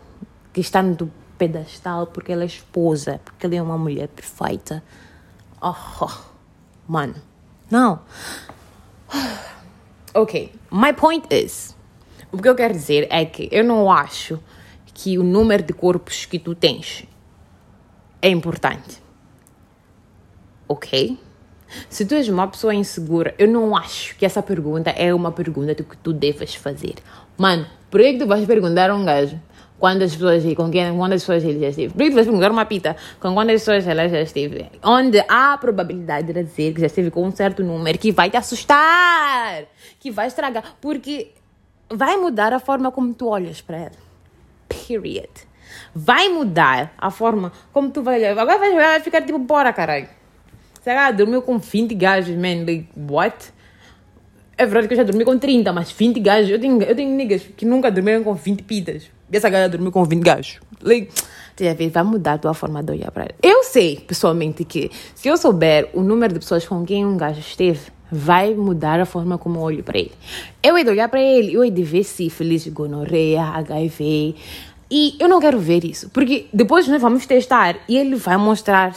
que 0.53 0.61
está 0.61 0.83
no 0.83 0.95
pedestal 1.39 2.09
porque 2.09 2.33
ela 2.33 2.43
é 2.43 2.47
esposa, 2.47 3.21
porque 3.25 3.47
ela 3.47 3.55
é 3.55 3.63
uma 3.63 3.79
mulher 3.79 4.09
perfeita. 4.09 4.83
Oh, 5.61 6.11
mano, 6.87 7.15
não. 7.71 8.01
Ok, 10.15 10.53
my 10.73 10.93
point 10.95 11.27
is, 11.31 11.77
o 12.33 12.39
que 12.39 12.49
eu 12.49 12.55
quero 12.55 12.73
dizer 12.73 13.07
é 13.11 13.25
que 13.25 13.49
eu 13.53 13.63
não 13.63 13.91
acho 13.91 14.41
que 14.87 15.19
o 15.19 15.23
número 15.23 15.63
de 15.63 15.73
corpos 15.73 16.25
que 16.25 16.39
tu 16.39 16.55
tens 16.55 17.05
é 18.21 18.29
importante. 18.29 19.01
Ok? 20.67 21.19
Se 21.89 22.05
tu 22.05 22.15
és 22.15 22.29
uma 22.29 22.49
pessoa 22.49 22.75
insegura, 22.75 23.35
eu 23.39 23.47
não 23.47 23.77
acho 23.77 24.17
que 24.17 24.27
essa 24.27 24.43
pergunta 24.43 24.91
é 24.91 25.15
uma 25.15 25.31
pergunta 25.31 25.75
que 25.75 25.97
tu 25.99 26.13
deves 26.13 26.55
fazer. 26.55 26.95
Mano, 27.37 27.67
por 27.91 28.01
que 28.01 28.19
tu 28.19 28.27
vais 28.27 28.45
perguntar 28.47 28.91
a 28.91 28.97
um 28.97 29.05
gajo 29.05 29.41
quantas 29.79 30.15
pessoas 30.15 30.43
com 30.55 30.71
quem 30.71 30.97
quantas 30.97 31.23
pessoas 31.23 31.45
ele 31.45 31.71
já? 31.71 31.89
Por 31.91 31.99
que 31.99 32.11
tu 32.11 32.15
vais 32.15 32.27
perguntar 32.27 32.51
uma 32.51 32.65
pita 32.65 32.97
com 33.21 33.35
quantas 33.35 33.61
pessoas 33.61 33.87
ela 33.87 34.09
já 34.09 34.21
esteve? 34.21 34.67
Onde 34.83 35.21
há 35.29 35.53
a 35.55 35.59
probabilidade 35.59 36.33
de 36.33 36.43
dizer 36.45 36.75
que 36.75 36.81
já 36.81 36.87
esteve 36.87 37.11
com 37.11 37.27
um 37.27 37.31
certo 37.31 37.63
número 37.63 37.99
que 37.99 38.13
vai 38.13 38.31
te 38.31 38.37
assustar, 38.37 39.65
que 40.01 40.11
vai 40.11 40.27
estragar, 40.27 40.77
porque 40.81 41.33
vai 41.91 42.17
mudar 42.17 42.53
a 42.53 42.59
forma 42.59 42.91
como 42.91 43.15
tu 43.15 43.29
olhas 43.29 43.61
para 43.61 43.77
ela. 43.77 44.09
Period 44.69 45.49
vai 45.95 46.29
mudar 46.29 46.93
a 46.99 47.11
forma 47.11 47.53
como 47.73 47.91
tu 47.91 48.03
vai 48.03 48.19
olhar. 48.19 48.39
Agora 48.39 48.59
vai, 48.59 48.75
vai 48.75 49.01
ficar 49.01 49.23
tipo, 49.23 49.39
bora, 49.39 49.73
caralho. 49.73 50.09
Que 50.83 51.13
dormiu 51.13 51.43
com 51.43 51.59
20 51.59 51.95
gajos, 51.95 52.35
man? 52.35 52.65
Like, 52.65 52.89
what? 52.97 53.53
É 54.57 54.65
verdade 54.65 54.89
que 54.89 54.95
eu 54.95 54.99
já 54.99 55.05
dormi 55.05 55.25
com 55.25 55.39
30, 55.39 55.73
mas 55.73 55.93
20 55.93 56.21
gajos. 56.21 56.51
Eu 56.51 56.59
tenho, 56.59 56.83
eu 56.83 56.97
tenho 56.97 57.15
niggas 57.15 57.43
que 57.43 57.67
nunca 57.67 57.91
dormiram 57.91 58.25
com 58.25 58.35
20 58.35 58.63
pitas. 58.63 59.11
Essa 59.31 59.49
gaja 59.49 59.69
dormiu 59.69 59.93
com 59.93 60.05
20 60.05 60.23
gajos. 60.23 60.61
Like, 60.83 61.11
vai 61.93 62.03
mudar 62.03 62.35
a 62.35 62.39
tua 62.39 62.55
forma 62.55 62.83
de 62.83 62.93
olhar 62.93 63.11
para 63.11 63.25
ela. 63.25 63.35
Eu 63.43 63.65
sei, 63.65 63.97
pessoalmente, 63.97 64.65
que 64.65 64.91
se 65.15 65.29
eu 65.29 65.37
souber 65.37 65.91
o 65.93 66.03
número 66.03 66.33
de 66.33 66.41
pessoas 66.41 66.67
com 66.67 66.85
quem 66.85 67.05
um 67.05 67.17
gajo 67.17 67.41
esteve, 67.41 67.81
vai 68.11 68.55
mudar 68.55 69.01
a 69.01 69.05
forma 69.05 69.37
como 69.37 69.59
eu 69.59 69.63
olho 69.63 69.83
para 69.83 69.99
ele. 69.99 70.13
Eu 70.63 70.79
hei 70.79 70.85
de 70.85 70.91
olhar 70.91 71.09
para 71.09 71.21
ele, 71.21 71.55
eu 71.55 71.65
hei 71.65 71.71
de 71.71 71.83
ver 71.83 72.05
sífilis, 72.05 72.67
gonorreia, 72.69 73.43
HIV, 73.43 74.35
e 74.91 75.17
eu 75.21 75.29
não 75.29 75.41
quero 75.41 75.59
ver 75.59 75.85
isso, 75.85 76.09
porque 76.11 76.47
depois 76.53 76.89
nós 76.89 77.01
vamos 77.01 77.27
testar 77.27 77.77
e 77.87 77.99
ele 77.99 78.17
vai 78.17 78.39
mostrar, 78.39 78.95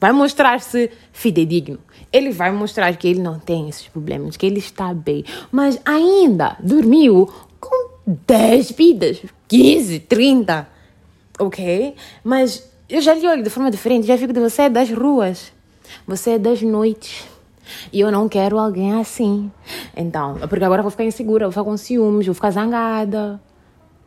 vai 0.00 0.12
mostrar-se 0.12 0.90
fidedigno. 1.12 1.78
Ele 2.12 2.30
vai 2.30 2.50
mostrar 2.50 2.96
que 2.96 3.06
ele 3.06 3.20
não 3.20 3.38
tem 3.38 3.68
esses 3.68 3.86
problemas, 3.86 4.36
que 4.36 4.46
ele 4.46 4.58
está 4.58 4.94
bem, 4.94 5.24
mas 5.52 5.78
ainda 5.84 6.56
dormiu 6.60 7.28
com 7.60 7.90
10 8.26 8.72
vidas, 8.72 9.22
15, 9.50 9.98
30, 9.98 10.68
ok? 11.36 11.96
Mas 12.22 12.70
eu 12.88 13.00
já 13.00 13.14
lhe 13.14 13.26
olho 13.26 13.42
de 13.42 13.50
forma 13.50 13.68
diferente, 13.68 14.06
já 14.06 14.16
fico 14.16 14.32
de 14.32 14.38
você 14.38 14.62
é 14.62 14.68
das 14.68 14.88
ruas, 14.92 15.52
você 16.06 16.30
é 16.30 16.38
das 16.38 16.62
noites. 16.62 17.24
E 17.92 17.98
eu 17.98 18.12
não 18.12 18.28
quero 18.28 18.58
alguém 18.60 18.94
assim. 18.94 19.50
Então, 19.96 20.38
porque 20.48 20.64
agora 20.64 20.78
eu 20.78 20.84
vou 20.84 20.90
ficar 20.92 21.02
insegura, 21.02 21.46
vou 21.46 21.52
ficar 21.52 21.64
com 21.64 21.76
ciúmes, 21.76 22.26
vou 22.26 22.34
ficar 22.34 22.52
zangada. 22.52 23.40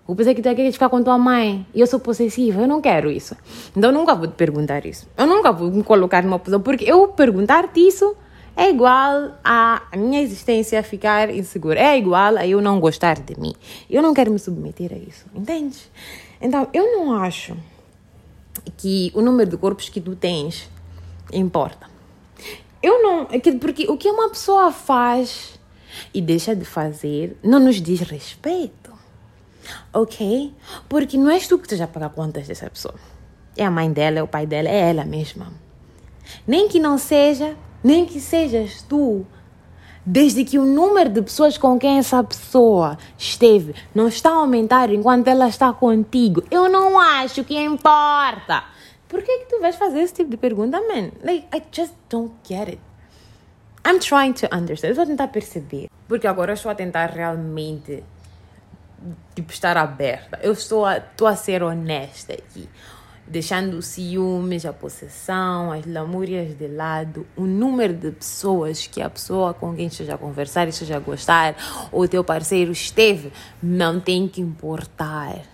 O 0.07 0.15
pensei 0.15 0.33
que 0.33 0.41
tu 0.41 0.55
quer 0.55 0.71
ficar 0.71 0.87
com 0.87 1.03
tua 1.03 1.17
mãe 1.17 1.67
e 1.75 1.81
eu 1.81 1.87
sou 1.87 1.99
possessiva, 1.99 2.61
eu 2.61 2.67
não 2.67 2.79
quero 2.79 3.11
isso. 3.11 3.35
Então 3.75 3.89
eu 3.89 3.93
nunca 3.93 4.15
vou 4.15 4.27
te 4.27 4.35
perguntar 4.35 4.85
isso. 4.85 5.09
Eu 5.17 5.27
nunca 5.27 5.51
vou 5.51 5.69
me 5.69 5.83
colocar 5.83 6.23
numa 6.23 6.39
posição, 6.39 6.61
porque 6.61 6.89
eu 6.89 7.09
perguntar-te 7.09 7.85
isso 7.85 8.15
é 8.55 8.69
igual 8.69 9.31
a 9.43 9.81
minha 9.95 10.21
existência 10.21 10.81
ficar 10.83 11.29
insegura. 11.29 11.79
É 11.79 11.97
igual 11.97 12.37
a 12.37 12.45
eu 12.45 12.61
não 12.61 12.79
gostar 12.79 13.19
de 13.19 13.39
mim. 13.39 13.53
Eu 13.89 14.01
não 14.01 14.13
quero 14.13 14.31
me 14.31 14.39
submeter 14.39 14.91
a 14.93 14.97
isso, 14.97 15.25
entende? 15.33 15.79
Então 16.41 16.67
eu 16.73 16.91
não 16.97 17.15
acho 17.15 17.55
que 18.77 19.11
o 19.15 19.21
número 19.21 19.49
de 19.49 19.57
corpos 19.57 19.89
que 19.89 19.99
tu 19.99 20.15
tens 20.15 20.69
importa. 21.31 21.89
Eu 22.81 23.01
não. 23.01 23.27
É 23.31 23.39
porque 23.57 23.89
o 23.89 23.97
que 23.97 24.09
uma 24.09 24.29
pessoa 24.29 24.71
faz 24.71 25.59
e 26.13 26.21
deixa 26.21 26.55
de 26.55 26.65
fazer 26.65 27.37
não 27.43 27.59
nos 27.59 27.81
diz 27.81 28.01
respeito 28.01 28.83
ok? 29.91 30.53
Porque 30.89 31.17
não 31.17 31.29
és 31.29 31.47
tu 31.47 31.57
que 31.57 31.65
estás 31.65 31.81
a 31.81 31.87
pagar 31.87 32.09
contas 32.09 32.47
dessa 32.47 32.69
pessoa. 32.69 32.95
É 33.55 33.65
a 33.65 33.71
mãe 33.71 33.91
dela, 33.91 34.19
é 34.19 34.23
o 34.23 34.27
pai 34.27 34.45
dela, 34.45 34.67
é 34.67 34.89
ela 34.89 35.05
mesma. 35.05 35.51
Nem 36.47 36.67
que 36.67 36.79
não 36.79 36.97
seja, 36.97 37.55
nem 37.83 38.05
que 38.05 38.19
sejas 38.19 38.81
tu. 38.83 39.25
Desde 40.05 40.43
que 40.43 40.59
o 40.59 40.65
número 40.65 41.09
de 41.09 41.21
pessoas 41.21 41.57
com 41.57 41.79
quem 41.79 41.97
essa 41.97 42.21
pessoa 42.23 42.97
esteve 43.17 43.73
não 43.95 44.07
está 44.07 44.29
a 44.31 44.35
aumentar 44.35 44.91
enquanto 44.91 45.27
ela 45.29 45.47
está 45.47 45.71
contigo, 45.71 46.43
eu 46.51 46.67
não 46.69 46.99
acho 46.99 47.43
que 47.43 47.57
importa. 47.57 48.65
Por 49.07 49.21
que, 49.21 49.39
que 49.39 49.45
tu 49.45 49.61
vais 49.61 49.75
fazer 49.75 49.99
esse 49.99 50.13
tipo 50.13 50.31
de 50.31 50.37
pergunta, 50.37 50.81
man? 50.81 51.11
Like, 51.23 51.47
I 51.55 51.61
just 51.71 51.93
don't 52.09 52.33
get 52.43 52.67
it. 52.67 52.79
I'm 53.85 53.99
trying 53.99 54.33
to 54.33 54.47
understand. 54.53 54.89
Eu 54.89 54.91
estou 54.91 55.03
a 55.03 55.07
tentar 55.07 55.27
perceber. 55.27 55.87
Porque 56.07 56.27
agora 56.27 56.51
eu 56.51 56.55
estou 56.55 56.71
a 56.71 56.75
tentar 56.75 57.05
realmente 57.07 58.03
tipo, 59.35 59.51
estar 59.51 59.77
aberta. 59.77 60.39
Eu 60.41 60.53
estou 60.53 60.85
a, 60.85 60.97
estou 60.97 61.27
a 61.27 61.35
ser 61.35 61.63
honesta 61.63 62.33
aqui. 62.33 62.67
Deixando 63.25 63.77
o 63.77 63.81
ciúmes, 63.81 64.65
a 64.65 64.73
possessão, 64.73 65.71
as 65.71 65.85
lamúrias 65.85 66.57
de 66.57 66.67
lado, 66.67 67.25
o 67.37 67.43
número 67.43 67.93
de 67.93 68.11
pessoas 68.11 68.85
que 68.85 69.01
a 69.01 69.09
pessoa 69.09 69.53
com 69.53 69.73
quem 69.73 69.87
esteja 69.87 70.15
a 70.15 70.17
conversar, 70.17 70.67
esteja 70.67 70.97
a 70.97 70.99
gostar, 70.99 71.55
ou 71.91 72.01
o 72.01 72.07
teu 72.07 72.23
parceiro 72.23 72.71
esteve, 72.71 73.31
não 73.61 73.99
tem 73.99 74.27
que 74.27 74.41
importar. 74.41 75.53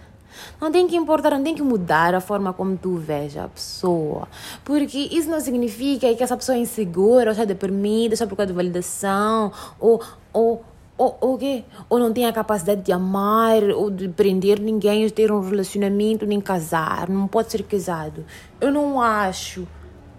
Não 0.60 0.72
tem 0.72 0.88
que 0.88 0.96
importar, 0.96 1.32
não 1.32 1.44
tem 1.44 1.56
que 1.56 1.62
mudar 1.62 2.16
a 2.16 2.22
forma 2.22 2.54
como 2.54 2.78
tu 2.78 2.98
vês 2.98 3.38
a 3.38 3.48
pessoa. 3.48 4.28
Porque 4.64 4.98
isso 4.98 5.30
não 5.30 5.40
significa 5.40 6.14
que 6.14 6.24
essa 6.24 6.36
pessoa 6.36 6.58
é 6.58 6.62
insegura, 6.62 7.26
ou 7.26 7.32
está 7.32 7.46
deprimida, 7.46 8.14
está 8.14 8.26
por 8.26 8.36
causa 8.36 8.48
de 8.48 8.56
validação, 8.56 9.52
ou, 9.80 10.02
ou 10.34 10.64
ou, 11.00 11.18
ou 11.22 11.38
quê? 11.38 11.64
Ou 11.90 11.98
não 11.98 12.12
tem 12.12 12.28
a 12.28 12.34
capacidade 12.34 12.82
de 12.82 12.92
amar, 12.92 13.64
ou 13.64 13.90
de 13.90 14.10
prender 14.10 14.60
ninguém, 14.60 15.06
ou 15.06 15.10
ter 15.10 15.32
um 15.32 15.40
relacionamento, 15.40 16.26
nem 16.26 16.42
casar, 16.42 17.08
não 17.08 17.26
pode 17.26 17.50
ser 17.50 17.64
casado. 17.64 18.26
Eu 18.60 18.70
não 18.70 19.02
acho 19.02 19.66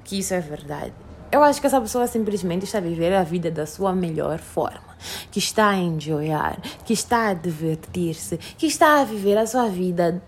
que 0.02 0.18
isso 0.18 0.32
é 0.32 0.40
verdade. 0.40 0.94
Eu 1.30 1.44
acho 1.44 1.60
que 1.60 1.66
essa 1.66 1.80
pessoa 1.80 2.06
simplesmente 2.06 2.64
está 2.64 2.78
a 2.78 2.80
viver 2.80 3.12
a 3.12 3.22
vida 3.22 3.50
da 3.50 3.66
sua 3.66 3.92
melhor 3.92 4.38
forma, 4.38 4.96
que 5.30 5.38
está 5.38 5.68
a 5.68 5.76
enjoyar, 5.76 6.58
que 6.84 6.94
está 6.94 7.28
a 7.28 7.34
divertir-se, 7.34 8.38
que 8.38 8.66
está 8.66 9.00
a 9.00 9.04
viver 9.04 9.36
a 9.36 9.46
sua 9.46 9.68
vida 9.68 10.20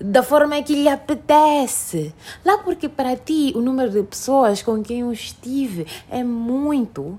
da 0.00 0.24
forma 0.24 0.60
que 0.62 0.74
lhe 0.74 0.88
apetece. 0.88 2.12
Lá 2.44 2.58
porque 2.58 2.88
para 2.88 3.16
ti 3.16 3.52
o 3.54 3.60
número 3.60 3.90
de 3.90 4.02
pessoas 4.02 4.60
com 4.60 4.82
quem 4.82 5.00
eu 5.00 5.12
estive 5.12 5.86
é 6.10 6.24
muito 6.24 7.18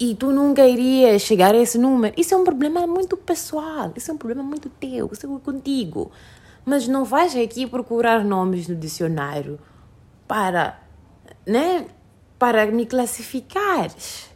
e 0.00 0.14
tu 0.14 0.30
nunca 0.30 0.66
irias 0.66 1.22
chegar 1.22 1.54
a 1.54 1.58
esse 1.58 1.76
número. 1.76 2.14
Isso 2.16 2.34
é 2.34 2.36
um 2.36 2.44
problema 2.44 2.86
muito 2.86 3.16
pessoal, 3.16 3.92
isso 3.96 4.10
é 4.10 4.14
um 4.14 4.18
problema 4.18 4.42
muito 4.42 4.68
teu, 4.68 5.10
isso 5.12 5.26
é 5.26 5.40
contigo. 5.40 6.10
Mas 6.64 6.86
não 6.86 7.04
vais 7.04 7.34
aqui 7.34 7.66
procurar 7.66 8.24
nomes 8.24 8.68
no 8.68 8.76
dicionário 8.76 9.58
para, 10.26 10.80
né, 11.46 11.86
para 12.38 12.66
me 12.66 12.86
classificares. 12.86 14.28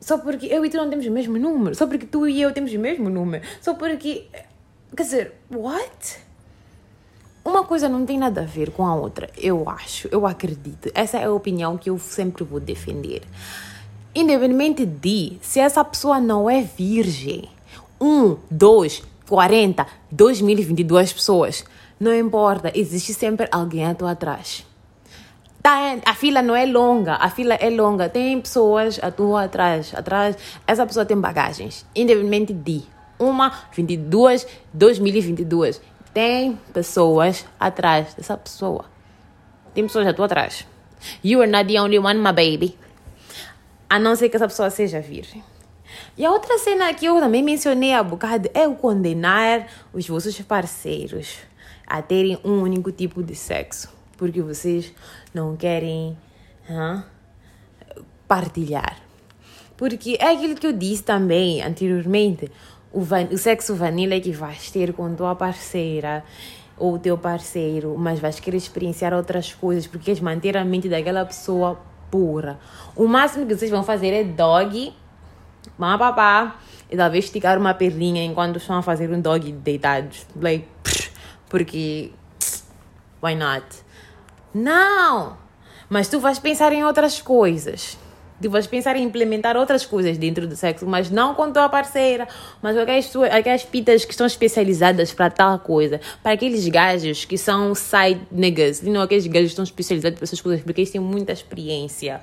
Só 0.00 0.18
porque 0.18 0.46
eu 0.46 0.64
e 0.64 0.70
tu 0.70 0.76
não 0.76 0.88
temos 0.88 1.06
o 1.06 1.10
mesmo 1.10 1.38
número, 1.38 1.74
só 1.74 1.86
porque 1.86 2.06
tu 2.06 2.26
e 2.26 2.40
eu 2.40 2.52
temos 2.52 2.72
o 2.72 2.78
mesmo 2.78 3.08
número, 3.10 3.44
só 3.60 3.74
porque. 3.74 4.26
Quer 4.96 5.02
dizer, 5.02 5.34
what? 5.50 6.20
Uma 7.44 7.64
coisa 7.64 7.88
não 7.88 8.04
tem 8.04 8.18
nada 8.18 8.42
a 8.42 8.44
ver 8.44 8.70
com 8.70 8.86
a 8.86 8.94
outra, 8.94 9.28
eu 9.36 9.68
acho, 9.68 10.08
eu 10.12 10.26
acredito. 10.26 10.90
Essa 10.94 11.18
é 11.18 11.24
a 11.24 11.32
opinião 11.32 11.76
que 11.76 11.90
eu 11.90 11.98
sempre 11.98 12.44
vou 12.44 12.60
defender. 12.60 13.22
Independente 14.14 14.84
de 14.84 15.38
se 15.40 15.58
essa 15.58 15.82
pessoa 15.82 16.20
não 16.20 16.48
é 16.48 16.60
virgem, 16.60 17.48
um, 17.98 18.36
dois, 18.50 19.02
quarenta, 19.26 19.86
dois 20.10 20.40
mil 20.42 20.58
e 20.58 20.62
vinte 20.62 20.80
e 20.80 20.84
duas 20.84 21.10
pessoas, 21.10 21.64
não 21.98 22.14
importa, 22.14 22.70
existe 22.74 23.14
sempre 23.14 23.48
alguém 23.50 23.86
à 23.86 23.94
tua 23.94 24.10
atrás. 24.10 24.66
Tá, 25.62 25.96
a 26.04 26.14
fila 26.14 26.42
não 26.42 26.54
é 26.54 26.66
longa, 26.66 27.14
a 27.14 27.30
fila 27.30 27.54
é 27.54 27.70
longa, 27.70 28.08
tem 28.08 28.38
pessoas 28.38 28.98
à 29.02 29.10
tua 29.10 29.44
atrás, 29.44 29.94
atrás, 29.94 30.36
essa 30.66 30.84
pessoa 30.84 31.06
tem 31.06 31.18
bagagens, 31.18 31.86
independente 31.94 32.52
de 32.52 32.82
uma, 33.18 33.52
22, 33.72 34.46
2022. 34.74 35.80
Tem 36.12 36.58
pessoas 36.74 37.46
atrás 37.58 38.12
dessa 38.14 38.36
pessoa. 38.36 38.84
Tem 39.72 39.84
pessoas 39.86 40.06
à 40.06 40.12
tua 40.12 40.26
atrás. 40.26 40.66
You 41.24 41.40
are 41.40 41.50
not 41.50 41.72
the 41.72 41.80
only 41.80 41.98
one, 41.98 42.18
my 42.18 42.32
baby. 42.32 42.76
A 43.92 43.98
não 43.98 44.16
ser 44.16 44.30
que 44.30 44.36
essa 44.36 44.48
pessoa 44.48 44.70
seja 44.70 45.02
virgem. 45.02 45.44
E 46.16 46.24
a 46.24 46.30
outra 46.30 46.56
cena 46.56 46.94
que 46.94 47.04
eu 47.04 47.20
também 47.20 47.42
mencionei 47.42 47.92
há 47.92 48.02
bocado 48.02 48.48
é 48.54 48.66
o 48.66 48.74
condenar 48.74 49.66
os 49.92 50.08
vossos 50.08 50.40
parceiros 50.40 51.36
a 51.86 52.00
terem 52.00 52.38
um 52.42 52.62
único 52.62 52.90
tipo 52.90 53.22
de 53.22 53.34
sexo. 53.34 53.94
Porque 54.16 54.40
vocês 54.40 54.90
não 55.34 55.54
querem 55.56 56.16
partilhar. 58.26 58.96
Porque 59.76 60.16
é 60.18 60.28
aquilo 60.30 60.54
que 60.54 60.66
eu 60.66 60.72
disse 60.72 61.02
também 61.02 61.60
anteriormente. 61.60 62.50
O, 62.90 63.02
van, 63.02 63.24
o 63.30 63.36
sexo 63.36 63.74
vanilla 63.74 64.14
é 64.14 64.20
que 64.20 64.32
vais 64.32 64.70
ter 64.70 64.94
com 64.94 65.14
tua 65.14 65.34
parceira 65.34 66.24
ou 66.78 66.98
teu 66.98 67.18
parceiro, 67.18 67.94
mas 67.98 68.18
vais 68.18 68.40
querer 68.40 68.56
experienciar 68.56 69.12
outras 69.12 69.52
coisas 69.52 69.86
porque 69.86 70.06
queres 70.06 70.20
manter 70.22 70.56
a 70.56 70.64
mente 70.64 70.88
daquela 70.88 71.26
pessoa 71.26 71.91
pura. 72.12 72.60
O 72.94 73.08
máximo 73.08 73.46
que 73.46 73.56
vocês 73.56 73.70
vão 73.70 73.82
fazer 73.82 74.12
é 74.12 74.22
dog, 74.22 74.94
papá, 75.78 76.56
e 76.90 76.96
talvez 76.96 77.24
esticar 77.24 77.58
uma 77.58 77.72
perninha 77.72 78.22
enquanto 78.22 78.56
estão 78.56 78.76
a 78.76 78.82
fazer 78.82 79.10
um 79.10 79.20
dog 79.20 79.50
deitados. 79.50 80.26
Like, 80.36 80.68
porque. 81.48 82.12
Why 83.24 83.34
not? 83.34 83.64
Não! 84.52 85.38
Mas 85.88 86.08
tu 86.08 86.20
vais 86.20 86.38
pensar 86.38 86.72
em 86.72 86.84
outras 86.84 87.22
coisas. 87.22 87.96
Tu 88.42 88.50
vais 88.50 88.66
pensar 88.66 88.96
em 88.96 89.04
implementar 89.04 89.56
outras 89.56 89.86
coisas 89.86 90.18
dentro 90.18 90.48
do 90.48 90.56
sexo, 90.56 90.84
mas 90.84 91.10
não 91.10 91.34
com 91.34 91.52
tua 91.52 91.68
parceira, 91.68 92.26
mas 92.60 92.74
com 92.74 92.82
aquelas, 92.82 93.16
aquelas 93.30 93.62
pitas 93.62 94.04
que 94.04 94.10
estão 94.10 94.26
especializadas 94.26 95.12
para 95.12 95.30
tal 95.30 95.60
coisa. 95.60 96.00
Para 96.22 96.32
aqueles 96.32 96.66
gajos 96.66 97.24
que 97.24 97.38
são 97.38 97.74
side 97.74 98.20
niggas, 98.32 98.82
não 98.82 99.00
aqueles 99.00 99.26
gajos 99.26 99.48
que 99.48 99.52
estão 99.52 99.64
especializados 99.64 100.18
para 100.18 100.24
essas 100.24 100.40
coisas, 100.40 100.64
porque 100.64 100.80
eles 100.80 100.90
têm 100.90 101.00
muita 101.00 101.32
experiência. 101.32 102.20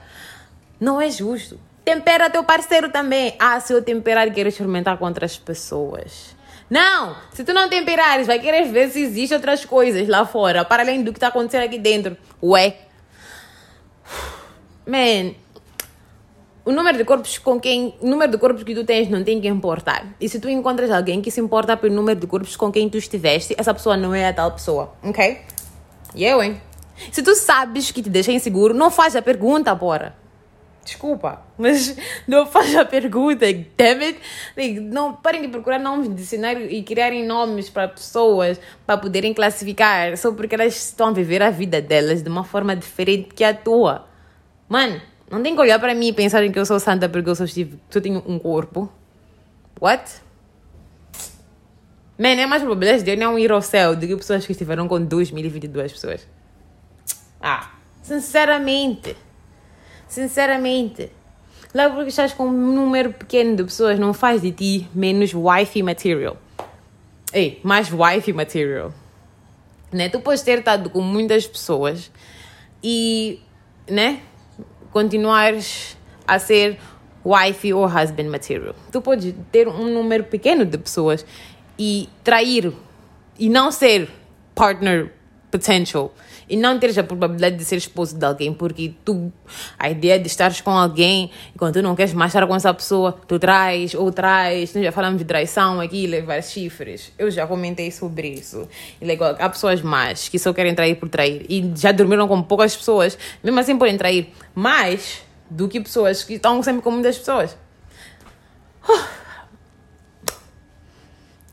Não 0.80 1.00
é 1.00 1.10
justo. 1.10 1.60
Tempera 1.86 2.30
teu 2.30 2.44
parceiro 2.44 2.90
também. 2.90 3.36
Ah, 3.40 3.60
se 3.60 3.74
eu 3.74 3.82
temperar, 3.82 4.32
quero 4.32 4.50
experimentar 4.50 4.98
com 4.98 5.06
outras 5.06 5.38
pessoas. 5.38 6.36
Não! 6.70 7.16
Se 7.34 7.44
tu 7.44 7.52
não 7.52 7.68
temperares, 7.68 8.28
vai 8.28 8.40
querer 8.40 8.66
ver 8.66 8.90
se 8.90 9.02
existem 9.02 9.36
outras 9.36 9.66
coisas 9.66 10.08
lá 10.08 10.26
fora, 10.26 10.64
para 10.64 10.84
além 10.84 11.04
do 11.04 11.12
que 11.12 11.18
está 11.18 11.30
acontecendo 11.30 11.64
aqui 11.64 11.80
dentro. 11.80 12.16
Ué. 12.44 12.78
Man, 14.86 15.34
o 16.70 16.72
número 16.72 17.00
de 17.00 17.04
corpos 17.04 17.40
com 17.40 17.60
quem 17.60 17.96
o 18.00 18.08
número 18.08 18.32
de 18.32 18.38
corpos 18.38 18.62
que 18.62 18.76
tu 18.76 18.84
tens 18.84 19.10
não 19.10 19.24
tem 19.24 19.42
que 19.42 19.48
importar. 19.48 20.06
E 20.22 20.30
se 20.30 20.40
tu 20.40 20.48
encontras 20.48 20.92
alguém 20.92 21.20
que 21.20 21.32
se 21.32 21.42
importa 21.42 21.76
pelo 21.76 21.96
número 21.96 22.20
de 22.20 22.28
corpos 22.28 22.56
com 22.56 22.72
quem 22.72 22.88
tu 22.88 22.96
estiveste, 22.96 23.56
essa 23.58 23.74
pessoa 23.74 23.98
não 23.98 24.14
é 24.14 24.28
a 24.28 24.34
tal 24.34 24.52
pessoa, 24.52 24.94
ok? 25.02 25.42
E 26.14 26.24
eu, 26.24 26.44
hein? 26.44 26.62
Se 27.12 27.24
tu 27.24 27.34
sabes 27.34 27.90
que 27.90 28.04
te 28.04 28.10
deixa 28.10 28.32
inseguro, 28.32 28.76
não 28.76 28.92
faz 28.92 29.16
a 29.16 29.22
pergunta, 29.22 29.76
porra. 29.76 30.16
Desculpa, 30.86 31.42
mas 31.58 31.98
não 32.28 32.46
faz 32.46 32.76
a 32.76 32.86
pergunta, 32.86 33.48
damn 33.76 34.04
it. 34.04 34.80
Não, 34.80 35.14
parem 35.14 35.42
de 35.42 35.48
procurar 35.48 35.80
nomes 35.80 36.08
de 36.08 36.14
dicionário 36.14 36.70
e 36.70 36.84
criarem 36.84 37.26
nomes 37.26 37.68
para 37.68 37.88
pessoas 37.88 38.62
para 38.86 38.96
poderem 38.96 39.34
classificar 39.34 40.16
só 40.18 40.32
porque 40.32 40.54
elas 40.54 40.76
estão 40.76 41.08
a 41.08 41.14
viver 41.14 41.42
a 41.42 41.50
vida 41.50 41.82
delas 41.82 42.22
de 42.22 42.30
uma 42.30 42.44
forma 42.44 42.76
diferente 42.76 43.34
que 43.34 43.44
a 43.44 43.56
tua. 43.56 44.08
Mano, 44.68 45.02
não 45.30 45.44
tem 45.44 45.56
que 45.56 45.62
olhar 45.62 45.80
para 45.80 45.94
mim 45.94 46.08
e 46.08 46.14
pensar 46.14 46.48
que 46.50 46.58
eu 46.58 46.66
sou 46.66 46.80
santa 46.80 47.08
porque 47.08 47.30
eu 47.30 47.36
só, 47.36 47.44
estive, 47.44 47.80
só 47.90 48.02
tenho 48.02 48.24
um 48.26 48.40
corpo. 48.40 48.92
What? 49.80 50.12
Man, 52.18 52.30
é 52.30 52.46
mais 52.46 52.62
probabilidade 52.62 53.04
de 53.04 53.12
eu 53.12 53.18
não 53.18 53.38
ir 53.38 53.52
ao 53.52 53.62
céu 53.62 53.96
do 53.96 54.06
que 54.06 54.16
pessoas 54.16 54.46
que 54.46 54.52
estiveram 54.52 54.88
com 54.88 55.00
2022 55.02 55.94
pessoas. 55.94 56.28
Ah, 57.40 57.72
sinceramente. 58.02 59.16
Sinceramente. 60.08 61.12
Logo 61.74 61.96
porque 61.96 62.10
estás 62.10 62.34
com 62.34 62.48
um 62.48 62.74
número 62.74 63.14
pequeno 63.14 63.56
de 63.56 63.64
pessoas 63.64 64.00
não 64.00 64.14
faz 64.14 64.42
de 64.42 64.52
ti 64.52 64.90
menos 64.94 65.34
wifi 65.34 65.84
material. 65.84 66.36
Ei, 67.32 67.62
mais 67.64 67.92
wifi 67.94 68.34
material. 68.34 68.92
Né? 69.92 70.10
Tu 70.10 70.20
podes 70.20 70.42
ter 70.42 70.60
estado 70.60 70.90
com 70.90 71.02
muitas 71.02 71.46
pessoas 71.46 72.12
e, 72.84 73.40
né? 73.88 74.22
Continuares 74.92 75.98
a 76.28 76.40
ser 76.40 76.78
wife 77.26 77.74
ou 77.74 77.86
husband 77.86 78.30
material. 78.30 78.76
Tu 78.92 79.02
podes 79.02 79.34
ter 79.52 79.68
um 79.68 79.94
número 79.94 80.24
pequeno 80.24 80.66
de 80.66 80.78
pessoas 80.78 81.26
e 81.78 82.10
trair 82.24 82.74
e 83.38 83.50
não 83.50 83.72
ser 83.72 84.10
partner 84.56 85.14
potential. 85.50 86.14
E 86.48 86.58
não 86.58 86.80
teres 86.80 86.98
a 86.98 87.04
probabilidade 87.04 87.56
de 87.56 87.66
ser 87.66 87.76
esposo 87.76 88.18
de 88.18 88.26
alguém 88.26 88.54
porque 88.54 88.94
tu 89.06 89.32
a 89.78 89.90
ideia 89.90 90.20
de 90.20 90.28
estares 90.28 90.62
com 90.62 90.72
alguém 90.72 91.30
e 91.54 91.58
quando 91.58 91.76
tu 91.76 91.82
não 91.82 91.96
queres 91.96 92.14
mais 92.14 92.30
estar 92.30 92.46
com 92.48 92.56
essa 92.56 92.74
pessoa 92.74 93.20
tu 93.28 93.38
traz 93.38 93.94
ou 93.94 94.12
traz 94.12 94.74
nós 94.74 94.84
já 94.84 94.92
falamos 94.92 95.20
de 95.20 95.26
traição 95.26 95.80
aqui 95.80 96.08
levar 96.08 96.42
chifres 96.42 97.12
eu 97.18 97.30
já 97.30 97.46
comentei 97.46 97.92
sobre 97.92 98.30
isso. 98.30 98.68
E 99.00 99.06
legal 99.06 99.36
há 99.40 99.50
pessoas 99.50 99.82
más 99.82 100.28
que 100.30 100.40
só 100.40 100.54
querem 100.54 100.74
trair 100.74 100.96
por 100.96 101.10
trair. 101.10 101.46
E 101.50 101.72
já 101.76 101.92
dormiram 101.92 102.28
com 102.28 102.42
poucas 102.42 102.76
pessoas 102.76 103.18
mesmo 103.44 103.60
assim 103.60 103.78
podem 103.78 103.98
trair 103.98 104.30
mais 104.56 105.22
do 105.50 105.68
que 105.68 105.80
pessoas 105.80 106.24
que 106.24 106.34
estão 106.34 106.62
sempre 106.64 106.82
com 106.82 106.92
muitas 106.92 107.18
pessoas 107.18 107.56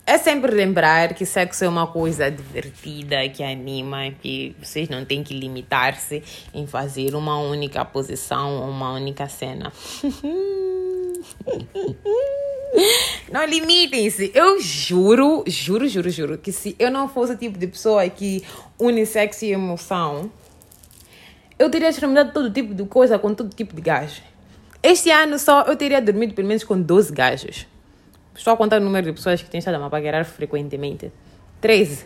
é 0.07 0.19
sempre 0.19 0.55
lembrar 0.55 1.14
que 1.14 1.27
sexo 1.27 1.64
é 1.64 1.69
uma 1.69 1.88
coisa 1.88 2.31
divertida, 2.31 3.29
que 3.29 3.42
anima, 3.42 4.12
que 4.23 4.55
vocês 4.62 4.88
não 4.88 5.05
têm 5.05 5.25
que 5.25 5.35
limitar-se 5.35 6.23
em 6.55 6.64
fazer 6.64 7.16
uma 7.16 7.40
única 7.40 7.85
posição 7.85 8.62
ou 8.62 8.71
uma 8.71 8.92
única 8.92 9.29
cena. 9.29 9.73
Não 13.33 13.45
limitem-se. 13.45 14.31
Eu 14.35 14.61
juro, 14.61 15.42
juro, 15.47 15.88
juro, 15.88 16.11
juro 16.11 16.38
que 16.38 16.53
se 16.53 16.77
eu 16.79 16.90
não 16.90 17.09
fosse 17.09 17.33
o 17.33 17.37
tipo 17.37 17.59
de 17.59 17.66
pessoa 17.66 18.09
que 18.09 18.45
une 18.79 19.07
sexo 19.07 19.45
e 19.45 19.53
emoção, 19.53 20.31
eu 21.59 21.71
teria 21.71 21.88
experimentado 21.88 22.33
todo 22.33 22.51
tipo 22.51 22.75
de 22.75 22.85
coisa 22.85 23.19
com 23.19 23.35
todo 23.35 23.55
tipo 23.55 23.75
de 23.75 23.81
gajo. 23.81 24.23
Este 24.83 25.11
ano 25.11 25.38
só 25.38 25.62
eu 25.62 25.75
teria 25.75 26.01
dormido 26.03 26.35
pelo 26.35 26.47
menos 26.47 26.62
com 26.64 26.81
12 26.81 27.12
gajos. 27.12 27.66
Estou 28.37 28.53
a 28.53 28.57
contar 28.57 28.81
o 28.81 28.85
número 28.85 29.07
de 29.07 29.12
pessoas 29.12 29.42
que 29.42 29.49
têm 29.49 29.59
estado 29.59 29.83
a 29.83 29.88
paquerar 29.88 30.25
frequentemente. 30.25 31.11
13. 31.61 32.05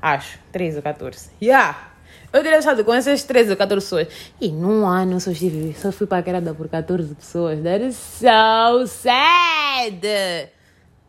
Acho. 0.00 0.38
13 0.52 0.76
ou 0.76 0.82
14. 0.82 1.30
Yeah! 1.42 1.92
Eu 2.32 2.42
teria 2.42 2.58
estado 2.58 2.84
com 2.84 2.92
essas 2.92 3.22
13 3.24 3.52
ou 3.52 3.56
14 3.56 3.86
pessoas. 3.86 4.08
E 4.40 4.50
num 4.50 4.86
ano 4.86 5.18
só, 5.20 5.30
estive, 5.30 5.74
só 5.74 5.90
fui 5.90 6.06
paquerada 6.06 6.52
por 6.52 6.68
14 6.68 7.14
pessoas. 7.14 7.62
That 7.62 7.84
is 7.84 7.96
so 7.96 8.86
sad! 8.86 10.50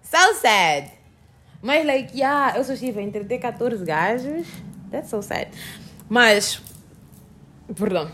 So 0.01 0.33
sad! 0.35 0.91
Mas, 1.61 1.85
like, 1.85 2.17
yeah, 2.17 2.57
eu 2.57 2.63
só 2.63 2.73
estive 2.73 3.01
entre 3.01 3.25
ter 3.25 3.39
14 3.39 3.83
gajos. 3.83 4.47
That's 4.89 5.09
so 5.09 5.21
sad. 5.21 5.49
Mas, 6.07 6.61
perdão. 7.75 8.09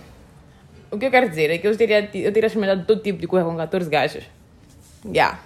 O 0.89 0.97
que 0.97 1.05
eu 1.05 1.11
quero 1.11 1.29
dizer 1.29 1.51
é 1.51 1.57
que 1.59 1.67
eu 1.67 1.77
teria, 1.77 1.99
eu 1.99 2.31
teria 2.31 2.47
experimentado 2.47 2.85
todo 2.85 3.01
tipo 3.01 3.19
de 3.19 3.27
coisa 3.27 3.45
com 3.45 3.55
14 3.55 3.89
gajos. 3.89 4.23
Yeah. 5.05 5.39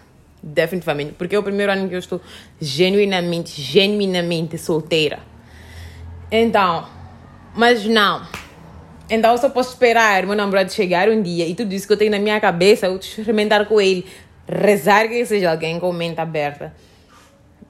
Definitivamente. 0.54 1.14
Porque 1.14 1.36
é 1.36 1.40
o 1.40 1.44
primeiro 1.44 1.72
ano 1.72 1.90
que 1.90 1.96
eu 1.96 2.00
estou 2.00 2.22
genuinamente, 2.60 3.62
genuinamente 3.62 4.58
solteira. 4.58 5.20
Então, 6.32 6.88
mas 7.54 7.86
não. 7.86 8.26
Então 9.10 9.32
eu 9.32 9.38
só 9.38 9.50
posso 9.50 9.72
esperar 9.72 10.26
meu 10.26 10.36
namorado 10.36 10.72
chegar 10.72 11.10
um 11.10 11.22
dia 11.22 11.46
e 11.46 11.56
tudo 11.56 11.74
isso 11.74 11.88
que 11.88 11.94
eu 11.94 11.98
tenho 11.98 12.12
na 12.12 12.20
minha 12.20 12.40
cabeça, 12.40 12.88
eu 12.88 12.98
experimentar 12.98 13.66
com 13.66 13.80
ele. 13.80 14.06
Rezar 14.48 15.10
que 15.10 15.26
seja 15.26 15.52
alguém 15.52 15.78
com 15.80 15.92
mente 15.92 16.22
aberta 16.22 16.74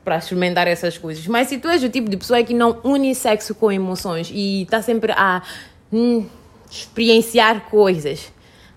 para 0.06 0.18
experimentar 0.18 0.68
essas 0.68 0.98
coisas. 0.98 1.26
Mas 1.26 1.48
se 1.48 1.58
tu 1.58 1.68
és 1.68 1.84
o 1.84 1.90
tipo 1.90 2.10
de 2.10 2.18
pessoa 2.18 2.44
que 2.44 2.54
não 2.54 2.80
une 2.84 3.16
sexo 3.16 3.56
com 3.56 3.72
emoções 3.72 4.30
e 4.32 4.62
está 4.62 4.82
sempre 4.82 5.12
a 5.13 5.42
hum, 5.92 6.28
experienciar 6.70 7.62
coisas, 7.70 8.32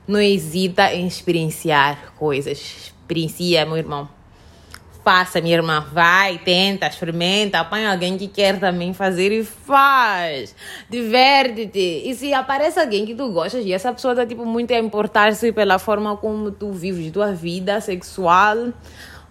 não 0.09 0.21
hesita 0.21 0.93
em 0.95 1.07
experienciar 1.07 2.15
coisas 2.19 2.93
experiencia, 3.11 3.67
meu 3.67 3.77
irmão. 3.77 4.09
Faça, 5.03 5.41
minha 5.41 5.57
irmã. 5.57 5.85
Vai, 5.93 6.39
tenta, 6.39 6.87
experimenta, 6.87 7.59
apanha 7.59 7.91
alguém 7.91 8.17
que 8.17 8.29
quer 8.29 8.61
também 8.61 8.95
fazer 8.95 9.33
e 9.33 9.43
faz. 9.43 10.55
Diverte-te. 10.89 12.03
E 12.09 12.15
se 12.15 12.33
aparece 12.33 12.79
alguém 12.79 13.05
que 13.05 13.15
tu 13.15 13.33
gostas 13.33 13.65
e 13.65 13.73
essa 13.73 13.93
pessoa 13.93 14.13
está 14.13 14.27
tipo, 14.27 14.45
muito 14.45 14.73
a 14.73 14.79
importar-se 14.79 15.53
pela 15.53 15.79
forma 15.79 16.17
como 16.17 16.51
tu 16.53 16.71
vives 16.71 17.11
tua 17.11 17.33
vida 17.33 17.81
sexual, 17.81 18.73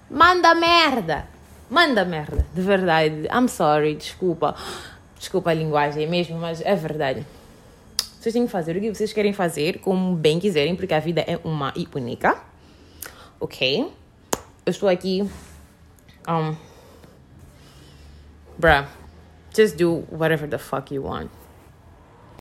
manda 0.10 0.54
merda. 0.56 1.28
Manda 1.70 2.04
merda, 2.04 2.46
de 2.54 2.62
verdade. 2.62 3.28
I'm 3.32 3.48
sorry, 3.48 3.94
desculpa. 3.94 4.56
Desculpa 5.18 5.52
a 5.52 5.54
linguagem 5.54 6.08
mesmo, 6.08 6.38
mas 6.40 6.62
é 6.62 6.76
verdade. 6.76 7.26
Vocês 8.20 8.34
têm 8.34 8.46
que 8.46 8.52
fazer 8.52 8.76
o 8.76 8.82
que 8.82 8.94
vocês 8.94 9.14
querem 9.14 9.34
fazer, 9.34 9.80
como 9.80 10.16
bem 10.16 10.40
quiserem, 10.40 10.76
porque 10.76 10.94
a 10.94 11.00
vida 11.00 11.22
é 11.22 11.40
uma 11.44 11.72
e 11.76 11.88
única 11.96 12.49
ok? 13.40 13.92
Eu 14.66 14.72
estou 14.72 14.90
aqui 14.90 15.30
um, 16.28 16.56
bruh, 18.58 18.86
just 19.56 19.78
do 19.78 20.04
whatever 20.12 20.48
the 20.48 20.58
fuck 20.58 20.94
you 20.94 21.04
want. 21.04 21.32